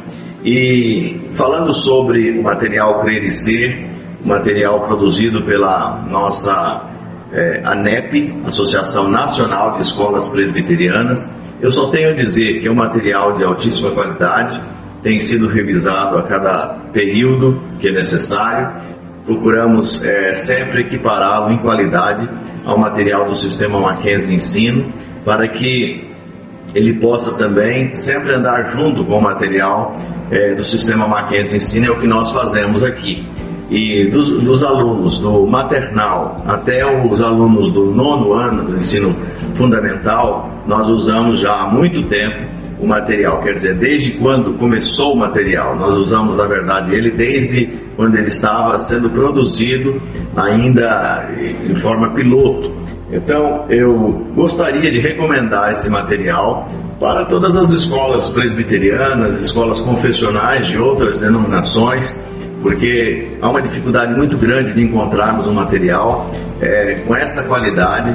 E 0.45 1.31
falando 1.35 1.73
sobre 1.81 2.37
o 2.37 2.43
material 2.43 3.03
Crer 3.03 3.23
e 3.23 3.31
Ser, 3.31 3.89
material 4.25 4.85
produzido 4.89 5.45
pela 5.45 6.05
nossa 6.11 6.96
é, 7.33 7.61
ANEP, 7.65 8.33
Associação 8.47 9.11
Nacional 9.11 9.77
de 9.77 9.83
Escolas 9.83 10.29
Presbiterianas. 10.29 11.19
Eu 11.61 11.71
só 11.71 11.89
tenho 11.89 12.11
a 12.11 12.13
dizer 12.13 12.61
que 12.61 12.69
é 12.69 12.71
um 12.71 12.75
material 12.75 13.37
de 13.37 13.45
altíssima 13.45 13.91
qualidade, 13.91 14.61
tem 15.03 15.19
sido 15.19 15.49
revisado 15.49 16.19
a 16.19 16.23
cada 16.23 16.79
período 16.93 17.61
que 17.81 17.89
é 17.89 17.93
necessário. 17.93 18.97
Procuramos 19.25 20.05
é, 20.05 20.35
sempre 20.35 20.83
equipará-lo 20.83 21.53
em 21.53 21.59
qualidade 21.59 22.29
ao 22.65 22.79
material 22.79 23.29
do 23.29 23.35
sistema 23.35 23.81
Mackenzie 23.81 24.29
de 24.29 24.35
ensino, 24.35 24.93
para 25.25 25.49
que 25.49 26.07
ele 26.75 26.95
possa 26.95 27.37
também 27.37 27.95
sempre 27.95 28.35
andar 28.35 28.71
junto 28.71 29.05
com 29.05 29.19
o 29.19 29.23
material 29.23 29.97
é, 30.31 30.55
do 30.55 30.65
sistema 30.65 31.09
Mackenzie 31.09 31.51
de 31.51 31.57
ensino, 31.57 31.87
é 31.87 31.91
o 31.91 31.99
que 31.99 32.07
nós 32.07 32.31
fazemos 32.33 32.85
aqui 32.85 33.27
e 33.71 34.09
dos, 34.11 34.43
dos, 34.43 34.63
alunos 34.63 35.21
do 35.21 35.47
maternal 35.47 36.43
até 36.47 36.85
os 37.05 37.21
alunos 37.21 37.73
do 37.73 37.87
nono 37.87 38.33
ano 38.33 38.65
do 38.65 38.79
ensino 38.79 39.15
fundamental, 39.55 40.51
nós 40.67 40.89
usamos 40.89 41.41
já 41.41 41.53
há 41.53 41.67
muito 41.67 42.03
tempo 42.05 42.57
o 42.79 42.87
material, 42.87 43.41
quer 43.41 43.55
dizer, 43.55 43.75
desde 43.75 44.13
quando 44.13 44.53
começou 44.59 45.15
o 45.15 45.17
material, 45.17 45.77
nós 45.77 45.97
usamos 45.97 46.37
na 46.37 46.45
verdade 46.45 46.95
ele 46.95 47.11
desde 47.11 47.67
quando 47.97 48.17
ele 48.17 48.27
estava 48.27 48.79
sendo 48.79 49.09
produzido 49.11 50.01
ainda 50.37 51.29
em 51.69 51.75
forma 51.77 52.15
piloto. 52.15 52.71
Então 53.11 53.65
eu 53.71 54.27
gostaria 54.35 54.91
de 54.91 54.99
recomendar 54.99 55.73
esse 55.73 55.89
material 55.89 56.69
para 57.01 57.25
todas 57.27 57.57
as 57.57 57.71
escolas 57.71 58.29
presbiterianas, 58.31 59.41
escolas 59.41 59.79
confessionais 59.81 60.67
de 60.67 60.79
outras 60.79 61.19
denominações 61.19 62.15
porque 62.67 63.29
há 63.41 63.49
uma 63.49 63.63
dificuldade 63.63 64.13
muito 64.17 64.37
grande 64.37 64.73
de 64.73 64.83
encontrarmos 64.83 65.47
um 65.47 65.55
material 65.55 66.29
é, 66.61 66.97
com 67.07 67.15
esta 67.15 67.45
qualidade 67.45 68.13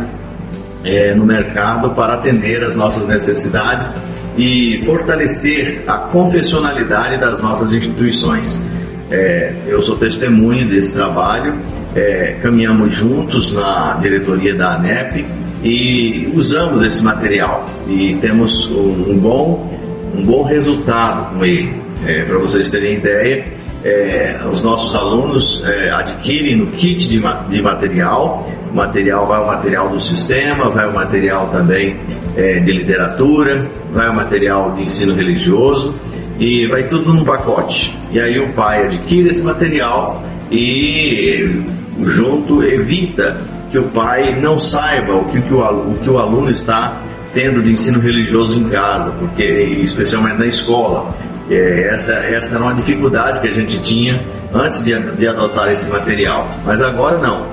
é, 0.84 1.16
no 1.16 1.26
mercado 1.26 1.92
para 1.92 2.16
atender 2.16 2.62
as 2.62 2.76
nossas 2.76 3.08
necessidades 3.08 3.98
e 4.38 4.84
fortalecer 4.86 5.86
a 5.88 6.00
confessionalidade 6.00 7.22
das 7.22 7.42
nossas 7.42 7.72
instituições. 7.72 8.62
É, 9.10 9.54
eu 9.68 9.82
sou 9.84 9.96
testemunha 9.96 10.68
desse 10.68 10.96
trabalho, 10.96 11.58
é, 11.96 12.38
caminhamos 12.44 12.92
juntos 12.92 13.56
na 13.56 14.00
diretoria 14.02 14.54
da 14.54 14.76
ANEP 14.76 15.26
e 15.64 16.30
usamos 16.36 16.86
esse 16.86 17.02
material 17.06 17.70
e 17.88 18.18
temos 18.20 18.70
um, 18.70 19.12
um 19.12 19.18
bom, 19.18 19.80
um 20.14 20.26
bom 20.26 20.44
resultado 20.44 21.36
com 21.36 21.46
ele. 21.46 21.74
É, 22.06 22.26
para 22.26 22.38
vocês 22.40 22.70
terem 22.70 22.96
ideia, 22.96 23.61
é, 23.84 24.48
os 24.52 24.64
nossos 24.64 24.96
alunos 24.96 25.64
é, 25.68 25.92
adquirem 25.92 26.58
no 26.58 26.68
kit 26.72 27.10
de, 27.10 27.20
de 27.50 27.62
material, 27.62 28.48
o 28.72 28.76
material 28.76 29.28
vai 29.28 29.42
o 29.42 29.48
material 29.48 29.90
do 29.90 30.00
sistema, 30.00 30.70
vai 30.70 30.88
o 30.88 30.94
material 30.94 31.50
também 31.52 32.00
é, 32.36 32.60
de 32.60 32.72
literatura, 32.72 33.70
vai 33.92 34.10
o 34.10 34.16
material 34.16 34.74
de 34.74 34.84
ensino 34.86 35.14
religioso 35.14 36.00
e 36.40 36.68
vai 36.68 36.88
tudo 36.88 37.14
num 37.14 37.26
pacote. 37.26 37.98
E 38.12 38.20
aí 38.20 38.40
o 38.40 38.54
pai 38.54 38.86
adquire 38.86 39.30
esse 39.30 39.44
material 39.44 40.22
e 40.52 41.64
junto 42.06 42.64
evita 42.64 43.38
que 43.72 43.80
o 43.80 43.90
pai 43.90 44.40
não 44.40 44.60
saiba 44.60 45.16
o 45.16 45.26
que, 45.30 45.38
o, 45.54 45.60
o 45.60 46.00
que 46.00 46.10
o 46.10 46.18
aluno 46.18 46.50
está 46.50 47.02
tendo 47.34 47.62
de 47.62 47.72
ensino 47.72 48.00
religioso 48.00 48.60
em 48.60 48.70
casa, 48.70 49.12
porque 49.20 49.44
especialmente 49.44 50.40
na 50.40 50.48
escola. 50.48 51.16
É, 51.52 51.94
essa, 51.94 52.14
essa 52.14 52.56
era 52.56 52.64
uma 52.64 52.74
dificuldade 52.76 53.42
que 53.42 53.50
a 53.50 53.54
gente 53.54 53.78
tinha 53.84 54.26
antes 54.54 54.84
de, 54.86 54.98
de 55.18 55.28
adotar 55.28 55.70
esse 55.70 55.90
material. 55.90 56.48
Mas 56.66 56.82
agora 56.82 57.18
não. 57.18 57.46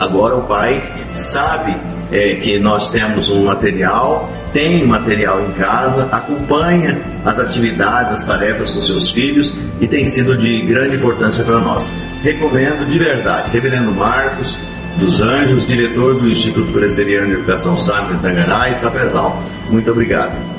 Agora 0.00 0.36
o 0.36 0.42
pai 0.48 0.82
sabe 1.14 1.76
é, 2.10 2.36
que 2.36 2.58
nós 2.58 2.90
temos 2.90 3.30
um 3.30 3.44
material, 3.44 4.28
tem 4.52 4.84
material 4.84 5.42
em 5.42 5.52
casa, 5.52 6.08
acompanha 6.10 7.00
as 7.24 7.38
atividades, 7.38 8.14
as 8.14 8.24
tarefas 8.24 8.72
com 8.72 8.80
seus 8.80 9.12
filhos 9.12 9.56
e 9.80 9.86
tem 9.86 10.06
sido 10.06 10.36
de 10.36 10.62
grande 10.62 10.96
importância 10.96 11.44
para 11.44 11.60
nós. 11.60 11.94
Recomendo 12.22 12.90
de 12.90 12.98
verdade, 12.98 13.52
Reverendo 13.52 13.92
Marcos 13.92 14.58
dos 14.98 15.22
Anjos, 15.22 15.68
diretor 15.68 16.18
do 16.18 16.28
Instituto 16.28 16.72
Presbiteriano 16.72 17.28
de 17.28 17.34
Educação 17.34 17.76
de 17.76 18.22
Tangará 18.22 18.70
e 18.70 18.74
Sapezal. 18.74 19.40
Muito 19.70 19.90
obrigado. 19.90 20.49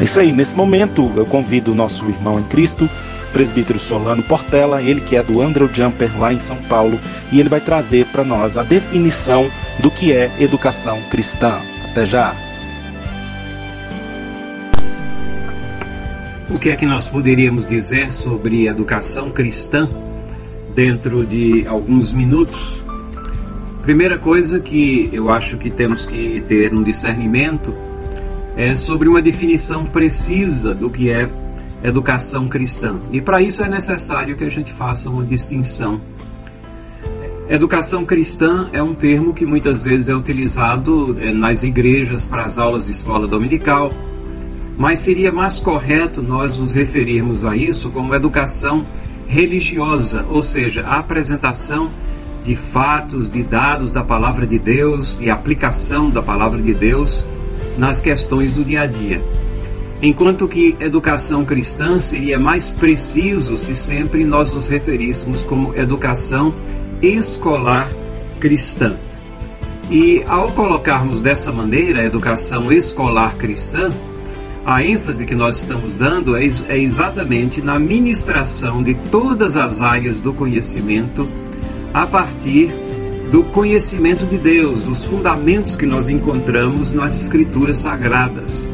É 0.00 0.04
isso 0.04 0.18
aí, 0.18 0.32
nesse 0.32 0.56
momento 0.56 1.12
eu 1.14 1.26
convido 1.26 1.72
o 1.72 1.74
nosso 1.74 2.06
irmão 2.08 2.40
em 2.40 2.44
Cristo, 2.44 2.88
presbítero 3.34 3.78
Solano 3.78 4.22
Portela, 4.22 4.82
ele 4.82 5.02
que 5.02 5.14
é 5.14 5.22
do 5.22 5.42
Andrew 5.42 5.68
Jumper 5.70 6.18
lá 6.18 6.32
em 6.32 6.40
São 6.40 6.56
Paulo, 6.70 6.98
e 7.30 7.38
ele 7.38 7.50
vai 7.50 7.60
trazer 7.60 8.06
para 8.06 8.24
nós 8.24 8.56
a 8.56 8.62
definição 8.62 9.50
do 9.82 9.90
que 9.90 10.10
é 10.10 10.34
educação 10.42 11.02
cristã. 11.10 11.60
Até 11.84 12.06
já! 12.06 12.34
O 16.48 16.58
que 16.58 16.70
é 16.70 16.76
que 16.76 16.86
nós 16.86 17.06
poderíamos 17.06 17.66
dizer 17.66 18.10
sobre 18.10 18.68
educação 18.68 19.30
cristã 19.30 19.86
dentro 20.74 21.26
de 21.26 21.66
alguns 21.66 22.10
minutos? 22.10 22.82
Primeira 23.82 24.16
coisa 24.16 24.60
que 24.60 25.10
eu 25.12 25.28
acho 25.28 25.58
que 25.58 25.68
temos 25.68 26.06
que 26.06 26.42
ter 26.48 26.72
um 26.72 26.82
discernimento 26.82 27.89
é, 28.56 28.76
sobre 28.76 29.08
uma 29.08 29.22
definição 29.22 29.84
precisa 29.84 30.74
do 30.74 30.90
que 30.90 31.10
é 31.10 31.28
educação 31.82 32.48
cristã. 32.48 32.96
E 33.10 33.20
para 33.20 33.40
isso 33.40 33.62
é 33.62 33.68
necessário 33.68 34.36
que 34.36 34.44
a 34.44 34.48
gente 34.48 34.72
faça 34.72 35.08
uma 35.08 35.24
distinção. 35.24 36.00
Educação 37.48 38.04
cristã 38.04 38.68
é 38.72 38.82
um 38.82 38.94
termo 38.94 39.34
que 39.34 39.44
muitas 39.44 39.84
vezes 39.84 40.08
é 40.08 40.14
utilizado 40.14 41.16
é, 41.20 41.32
nas 41.32 41.62
igrejas 41.62 42.24
para 42.24 42.44
as 42.44 42.58
aulas 42.58 42.86
de 42.86 42.92
escola 42.92 43.26
dominical, 43.26 43.92
mas 44.76 45.00
seria 45.00 45.32
mais 45.32 45.58
correto 45.58 46.22
nós 46.22 46.58
nos 46.58 46.74
referirmos 46.74 47.44
a 47.44 47.56
isso 47.56 47.90
como 47.90 48.14
educação 48.14 48.86
religiosa, 49.26 50.24
ou 50.28 50.42
seja, 50.42 50.82
a 50.82 50.98
apresentação 50.98 51.90
de 52.42 52.54
fatos, 52.54 53.28
de 53.28 53.42
dados 53.42 53.92
da 53.92 54.02
palavra 54.02 54.46
de 54.46 54.58
Deus, 54.58 55.16
de 55.16 55.28
aplicação 55.28 56.08
da 56.08 56.22
palavra 56.22 56.60
de 56.60 56.72
Deus 56.72 57.24
nas 57.80 57.98
questões 57.98 58.54
do 58.54 58.64
dia 58.64 58.82
a 58.82 58.86
dia. 58.86 59.22
Enquanto 60.02 60.46
que 60.46 60.76
educação 60.78 61.46
cristã 61.46 61.98
seria 61.98 62.38
mais 62.38 62.68
preciso 62.68 63.56
se 63.56 63.74
sempre 63.74 64.22
nós 64.22 64.52
nos 64.52 64.68
referíssemos 64.68 65.42
como 65.44 65.74
educação 65.74 66.54
escolar 67.00 67.90
cristã. 68.38 68.96
E 69.90 70.22
ao 70.28 70.52
colocarmos 70.52 71.22
dessa 71.22 71.50
maneira 71.50 72.00
a 72.00 72.04
educação 72.04 72.70
escolar 72.70 73.36
cristã, 73.36 73.90
a 74.64 74.84
ênfase 74.84 75.24
que 75.24 75.34
nós 75.34 75.58
estamos 75.58 75.96
dando 75.96 76.36
é, 76.36 76.44
é 76.68 76.78
exatamente 76.78 77.62
na 77.62 77.78
ministração 77.78 78.82
de 78.82 78.94
todas 79.10 79.56
as 79.56 79.80
áreas 79.80 80.20
do 80.20 80.34
conhecimento 80.34 81.26
a 81.94 82.06
partir 82.06 82.89
do 83.30 83.44
conhecimento 83.44 84.26
de 84.26 84.38
Deus, 84.38 84.82
dos 84.82 85.04
fundamentos 85.04 85.76
que 85.76 85.86
nós 85.86 86.08
encontramos 86.08 86.92
nas 86.92 87.16
Escrituras 87.16 87.78
Sagradas. 87.78 88.64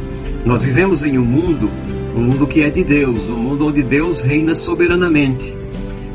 Nós 0.46 0.64
vivemos 0.64 1.04
em 1.04 1.18
um 1.18 1.24
mundo, 1.24 1.70
um 2.14 2.22
mundo 2.22 2.46
que 2.46 2.62
é 2.62 2.70
de 2.70 2.82
Deus, 2.82 3.28
um 3.28 3.36
mundo 3.36 3.66
onde 3.66 3.82
Deus 3.82 4.22
reina 4.22 4.54
soberanamente. 4.54 5.54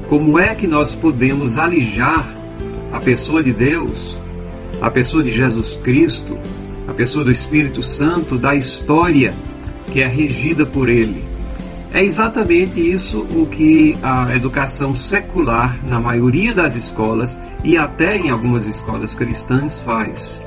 Como 0.09 0.39
é 0.39 0.55
que 0.55 0.65
nós 0.65 0.95
podemos 0.95 1.59
alijar 1.59 2.35
a 2.91 2.99
pessoa 2.99 3.43
de 3.43 3.53
Deus, 3.53 4.19
a 4.81 4.89
pessoa 4.89 5.23
de 5.23 5.31
Jesus 5.31 5.79
Cristo, 5.83 6.35
a 6.87 6.93
pessoa 6.93 7.23
do 7.23 7.31
Espírito 7.31 7.83
Santo 7.83 8.39
da 8.39 8.55
história 8.55 9.35
que 9.91 10.01
é 10.01 10.07
regida 10.07 10.65
por 10.65 10.89
Ele? 10.89 11.30
É 11.93 12.01
exatamente 12.01 12.79
isso 12.79 13.21
o 13.21 13.45
que 13.45 13.97
a 14.01 14.33
educação 14.33 14.95
secular, 14.95 15.77
na 15.85 15.99
maioria 15.99 16.53
das 16.53 16.75
escolas 16.75 17.37
e 17.65 17.77
até 17.77 18.15
em 18.15 18.29
algumas 18.29 18.65
escolas 18.65 19.13
cristãs, 19.13 19.81
faz. 19.81 20.41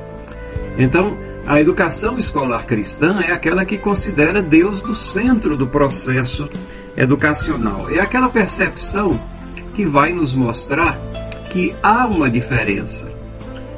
Então, 0.79 1.17
a 1.47 1.61
educação 1.61 2.17
escolar 2.17 2.65
cristã 2.65 3.21
é 3.21 3.31
aquela 3.31 3.67
que 3.67 3.77
considera 3.77 4.41
Deus 4.41 4.81
do 4.81 4.95
centro 4.95 5.55
do 5.55 5.67
processo 5.67 6.49
educacional. 6.97 7.91
É 7.91 8.01
aquela 8.01 8.31
percepção 8.31 9.21
que 9.75 9.85
vai 9.85 10.15
nos 10.15 10.35
mostrar 10.35 10.99
que 11.51 11.75
há 11.83 12.07
uma 12.07 12.31
diferença. 12.31 13.13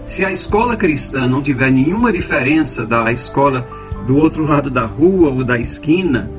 Se 0.05 0.25
a 0.25 0.31
escola 0.31 0.77
cristã 0.77 1.27
não 1.27 1.43
tiver 1.43 1.73
nenhuma 1.73 2.13
diferença 2.13 2.87
da 2.87 3.11
escola 3.11 3.67
do 4.07 4.17
outro 4.17 4.47
lado 4.47 4.71
da 4.71 4.87
rua 4.87 5.31
ou 5.31 5.43
da 5.43 5.59
esquina, 5.59 6.31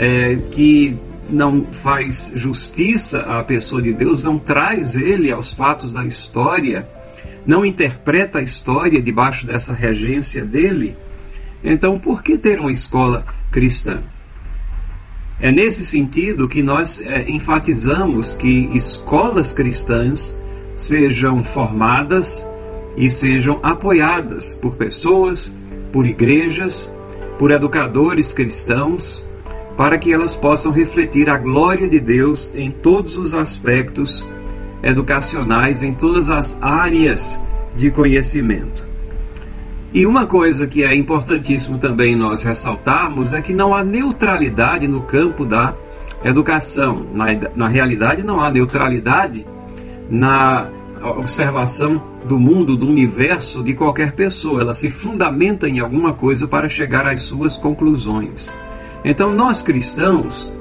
é, 0.00 0.36
que 0.50 0.96
não 1.28 1.66
faz 1.66 2.32
justiça 2.34 3.20
à 3.20 3.44
pessoa 3.44 3.82
de 3.82 3.92
Deus, 3.92 4.22
não 4.22 4.38
traz 4.38 4.96
ele 4.96 5.30
aos 5.30 5.52
fatos 5.52 5.92
da 5.92 6.06
história, 6.06 6.88
não 7.46 7.66
interpreta 7.66 8.38
a 8.38 8.42
história 8.42 9.00
debaixo 9.00 9.46
dessa 9.46 9.74
regência 9.74 10.42
dele, 10.42 10.96
então 11.62 11.98
por 11.98 12.22
que 12.22 12.38
ter 12.38 12.58
uma 12.58 12.72
escola 12.72 13.26
cristã? 13.52 14.00
É 15.38 15.52
nesse 15.52 15.84
sentido 15.84 16.48
que 16.48 16.62
nós 16.62 17.00
é, 17.02 17.30
enfatizamos 17.30 18.34
que 18.34 18.70
escolas 18.74 19.52
cristãs 19.52 20.34
sejam 20.74 21.44
formadas 21.44 22.46
e 22.96 23.10
sejam 23.10 23.60
apoiadas 23.62 24.54
por 24.54 24.76
pessoas, 24.76 25.54
por 25.92 26.06
igrejas, 26.06 26.90
por 27.38 27.50
educadores 27.50 28.32
cristãos, 28.32 29.24
para 29.80 29.96
que 29.96 30.12
elas 30.12 30.36
possam 30.36 30.70
refletir 30.70 31.30
a 31.30 31.38
glória 31.38 31.88
de 31.88 31.98
Deus 31.98 32.52
em 32.54 32.70
todos 32.70 33.16
os 33.16 33.32
aspectos 33.32 34.26
educacionais, 34.82 35.82
em 35.82 35.94
todas 35.94 36.28
as 36.28 36.62
áreas 36.62 37.40
de 37.74 37.90
conhecimento. 37.90 38.86
E 39.90 40.04
uma 40.04 40.26
coisa 40.26 40.66
que 40.66 40.84
é 40.84 40.94
importantíssimo 40.94 41.78
também 41.78 42.14
nós 42.14 42.42
ressaltarmos 42.44 43.32
é 43.32 43.40
que 43.40 43.54
não 43.54 43.74
há 43.74 43.82
neutralidade 43.82 44.86
no 44.86 45.00
campo 45.00 45.46
da 45.46 45.72
educação. 46.22 47.06
Na, 47.14 47.28
na 47.56 47.66
realidade, 47.66 48.22
não 48.22 48.38
há 48.38 48.50
neutralidade 48.50 49.46
na 50.10 50.68
observação 51.16 52.02
do 52.26 52.38
mundo, 52.38 52.76
do 52.76 52.86
universo 52.86 53.64
de 53.64 53.72
qualquer 53.72 54.12
pessoa. 54.12 54.60
Ela 54.60 54.74
se 54.74 54.90
fundamenta 54.90 55.66
em 55.66 55.80
alguma 55.80 56.12
coisa 56.12 56.46
para 56.46 56.68
chegar 56.68 57.06
às 57.06 57.22
suas 57.22 57.56
conclusões. 57.56 58.52
Então, 59.04 59.34
nós 59.34 59.62
cristãos 59.62 60.52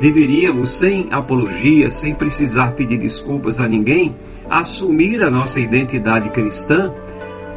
deveríamos, 0.00 0.70
sem 0.70 1.08
apologia, 1.10 1.90
sem 1.90 2.14
precisar 2.14 2.72
pedir 2.72 2.98
desculpas 2.98 3.60
a 3.60 3.66
ninguém, 3.66 4.14
assumir 4.48 5.22
a 5.22 5.30
nossa 5.30 5.60
identidade 5.60 6.30
cristã 6.30 6.92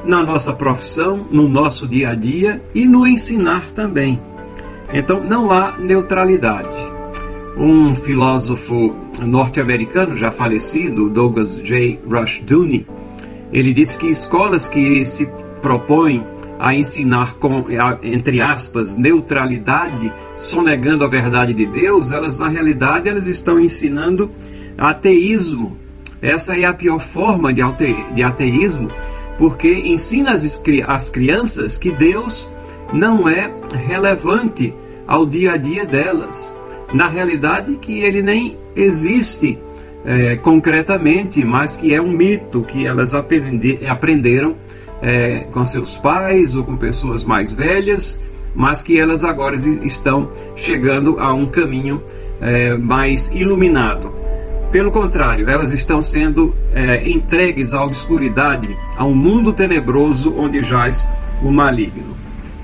na 0.04 0.23
nossa 0.23 0.51
profissão, 0.51 1.27
no 1.30 1.47
nosso 1.47 1.88
dia 1.88 2.10
a 2.10 2.15
dia 2.15 2.62
e 2.73 2.86
no 2.86 3.06
ensinar 3.06 3.69
também. 3.75 4.19
Então, 4.91 5.23
não 5.23 5.51
há 5.51 5.77
neutralidade. 5.77 6.75
Um 7.56 7.93
filósofo 7.93 8.95
norte-americano 9.21 10.15
já 10.15 10.32
falecido, 10.32 11.10
Douglas 11.10 11.56
J. 11.62 11.99
Rushdoony, 12.10 12.88
ele 13.54 13.73
disse 13.73 13.97
que 13.97 14.08
escolas 14.08 14.67
que 14.67 15.06
se 15.06 15.30
propõem 15.62 16.23
a 16.62 16.76
ensinar 16.76 17.34
com, 17.38 17.65
entre 18.04 18.39
aspas, 18.39 18.95
neutralidade, 18.95 20.13
sonegando 20.38 21.04
a 21.04 21.08
verdade 21.08 21.56
de 21.56 21.65
Deus, 21.65 22.12
elas 22.12 22.38
na 22.38 22.47
realidade 22.47 23.10
elas 23.10 23.28
estão 23.28 23.60
ensinando 23.60 24.30
ateísmo. 24.78 25.76
Essa 26.21 26.56
é 26.56 26.65
a 26.65 26.74
pior 26.74 27.00
forma 27.00 27.52
de, 27.52 27.63
de 28.13 28.21
ateísmo, 28.21 28.91
porque 29.39 29.74
ensina 29.74 30.34
as, 30.34 30.62
as 30.88 31.10
crianças 31.10 31.80
que 31.80 31.89
Deus 31.89 32.47
não 32.93 33.28
é 33.28 33.52
relevante 33.88 34.71
ao 35.08 35.26
dia 35.26 35.54
a 35.54 35.58
dia 35.58 35.84
delas. 35.84 36.56
Na 36.93 37.08
realidade, 37.08 37.74
que 37.78 38.02
ele 38.02 38.21
nem 38.21 38.56
existe 38.76 39.58
é, 40.06 40.36
concretamente, 40.36 41.43
mas 41.43 41.76
que 41.76 41.91
é 41.91 42.00
um 42.00 42.12
mito 42.12 42.62
que 42.62 42.86
elas 42.86 43.15
aprendi, 43.15 43.80
aprenderam 43.88 44.56
é, 45.02 45.48
com 45.52 45.66
seus 45.66 45.98
pais 45.98 46.56
ou 46.56 46.64
com 46.64 46.78
pessoas 46.78 47.24
mais 47.24 47.52
velhas, 47.52 48.20
mas 48.54 48.82
que 48.82 49.00
elas 49.00 49.24
agora 49.24 49.56
estão 49.56 50.30
chegando 50.56 51.20
a 51.20 51.34
um 51.34 51.46
caminho 51.46 52.02
é, 52.40 52.76
mais 52.76 53.30
iluminado. 53.34 54.12
Pelo 54.72 54.92
contrário, 54.92 55.50
elas 55.50 55.74
estão 55.74 56.02
sendo 56.02 56.56
é, 56.74 57.10
entregues 57.10 57.74
à 57.74 57.84
obscuridade, 57.84 58.78
a 58.96 59.04
um 59.04 59.14
mundo 59.14 59.52
tenebroso 59.52 60.34
onde 60.38 60.62
jaz 60.62 61.08
o 61.44 61.52
maligno. 61.52 62.16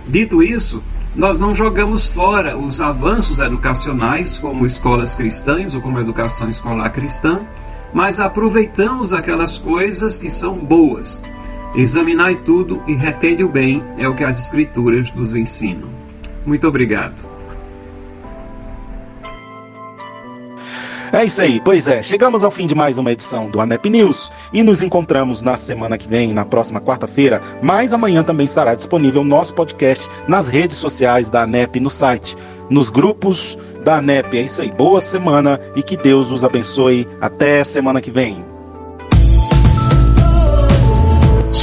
Dito 0.08 0.42
isso, 0.42 0.82
nós 1.14 1.40
não 1.40 1.54
jogamos 1.54 2.08
fora 2.08 2.58
os 2.58 2.80
avanços 2.80 3.40
educacionais, 3.40 4.38
como 4.38 4.66
escolas 4.66 5.16
cristãs 5.16 5.76
ou 5.76 5.82
como 5.82 6.00
educação 6.00 6.48
escolar 6.48 6.90
cristã, 6.92 7.42
mas 7.94 8.20
aproveitamos 8.20 9.12
aquelas 9.12 9.58
coisas 9.58 10.18
que 10.18 10.30
são 10.30 10.56
boas 10.56 11.22
Examinai 11.76 12.36
tudo 12.38 12.82
e 12.88 12.94
retende 12.94 13.44
o 13.44 13.50
bem, 13.50 13.84
é 13.98 14.08
o 14.08 14.16
que 14.16 14.24
as 14.24 14.40
Escrituras 14.40 15.12
nos 15.14 15.36
ensinam. 15.36 15.90
Muito 16.46 16.68
obrigado. 16.68 17.28
É 21.12 21.24
isso 21.24 21.42
aí, 21.42 21.62
pois 21.64 21.88
é. 21.88 22.04
Chegamos 22.04 22.44
ao 22.44 22.52
fim 22.52 22.68
de 22.68 22.76
mais 22.76 22.98
uma 22.98 23.12
edição 23.12 23.50
do 23.50 23.62
ANEP 23.62 23.90
News 23.90 24.30
e 24.52 24.62
nos 24.62 24.82
encontramos 24.82 25.42
na 25.42 25.56
semana 25.56 25.98
que 25.98 26.08
vem, 26.08 26.34
na 26.34 26.44
próxima 26.44 26.82
quarta-feira. 26.82 27.42
Mas 27.62 27.94
amanhã 27.94 28.24
também 28.24 28.46
estará 28.46 28.76
disponível 28.76 29.22
o 29.22 29.26
nosso 29.26 29.54
podcast 29.54 30.10
nas 30.28 30.50
redes 30.50 30.78
sociais 30.78 31.30
da 31.30 31.44
ANEP 31.44 31.80
no 31.80 31.90
site, 31.90 32.36
nos 32.70 32.90
grupos 32.90 33.58
da 33.86 33.98
ANEP. 33.98 34.38
É 34.38 34.42
isso 34.42 34.62
aí, 34.62 34.70
boa 34.70 35.00
semana 35.00 35.60
e 35.76 35.82
que 35.82 35.96
Deus 35.96 36.30
os 36.30 36.44
abençoe. 36.44 37.08
Até 37.22 37.64
semana 37.64 38.02
que 38.02 38.12
vem. 38.12 38.57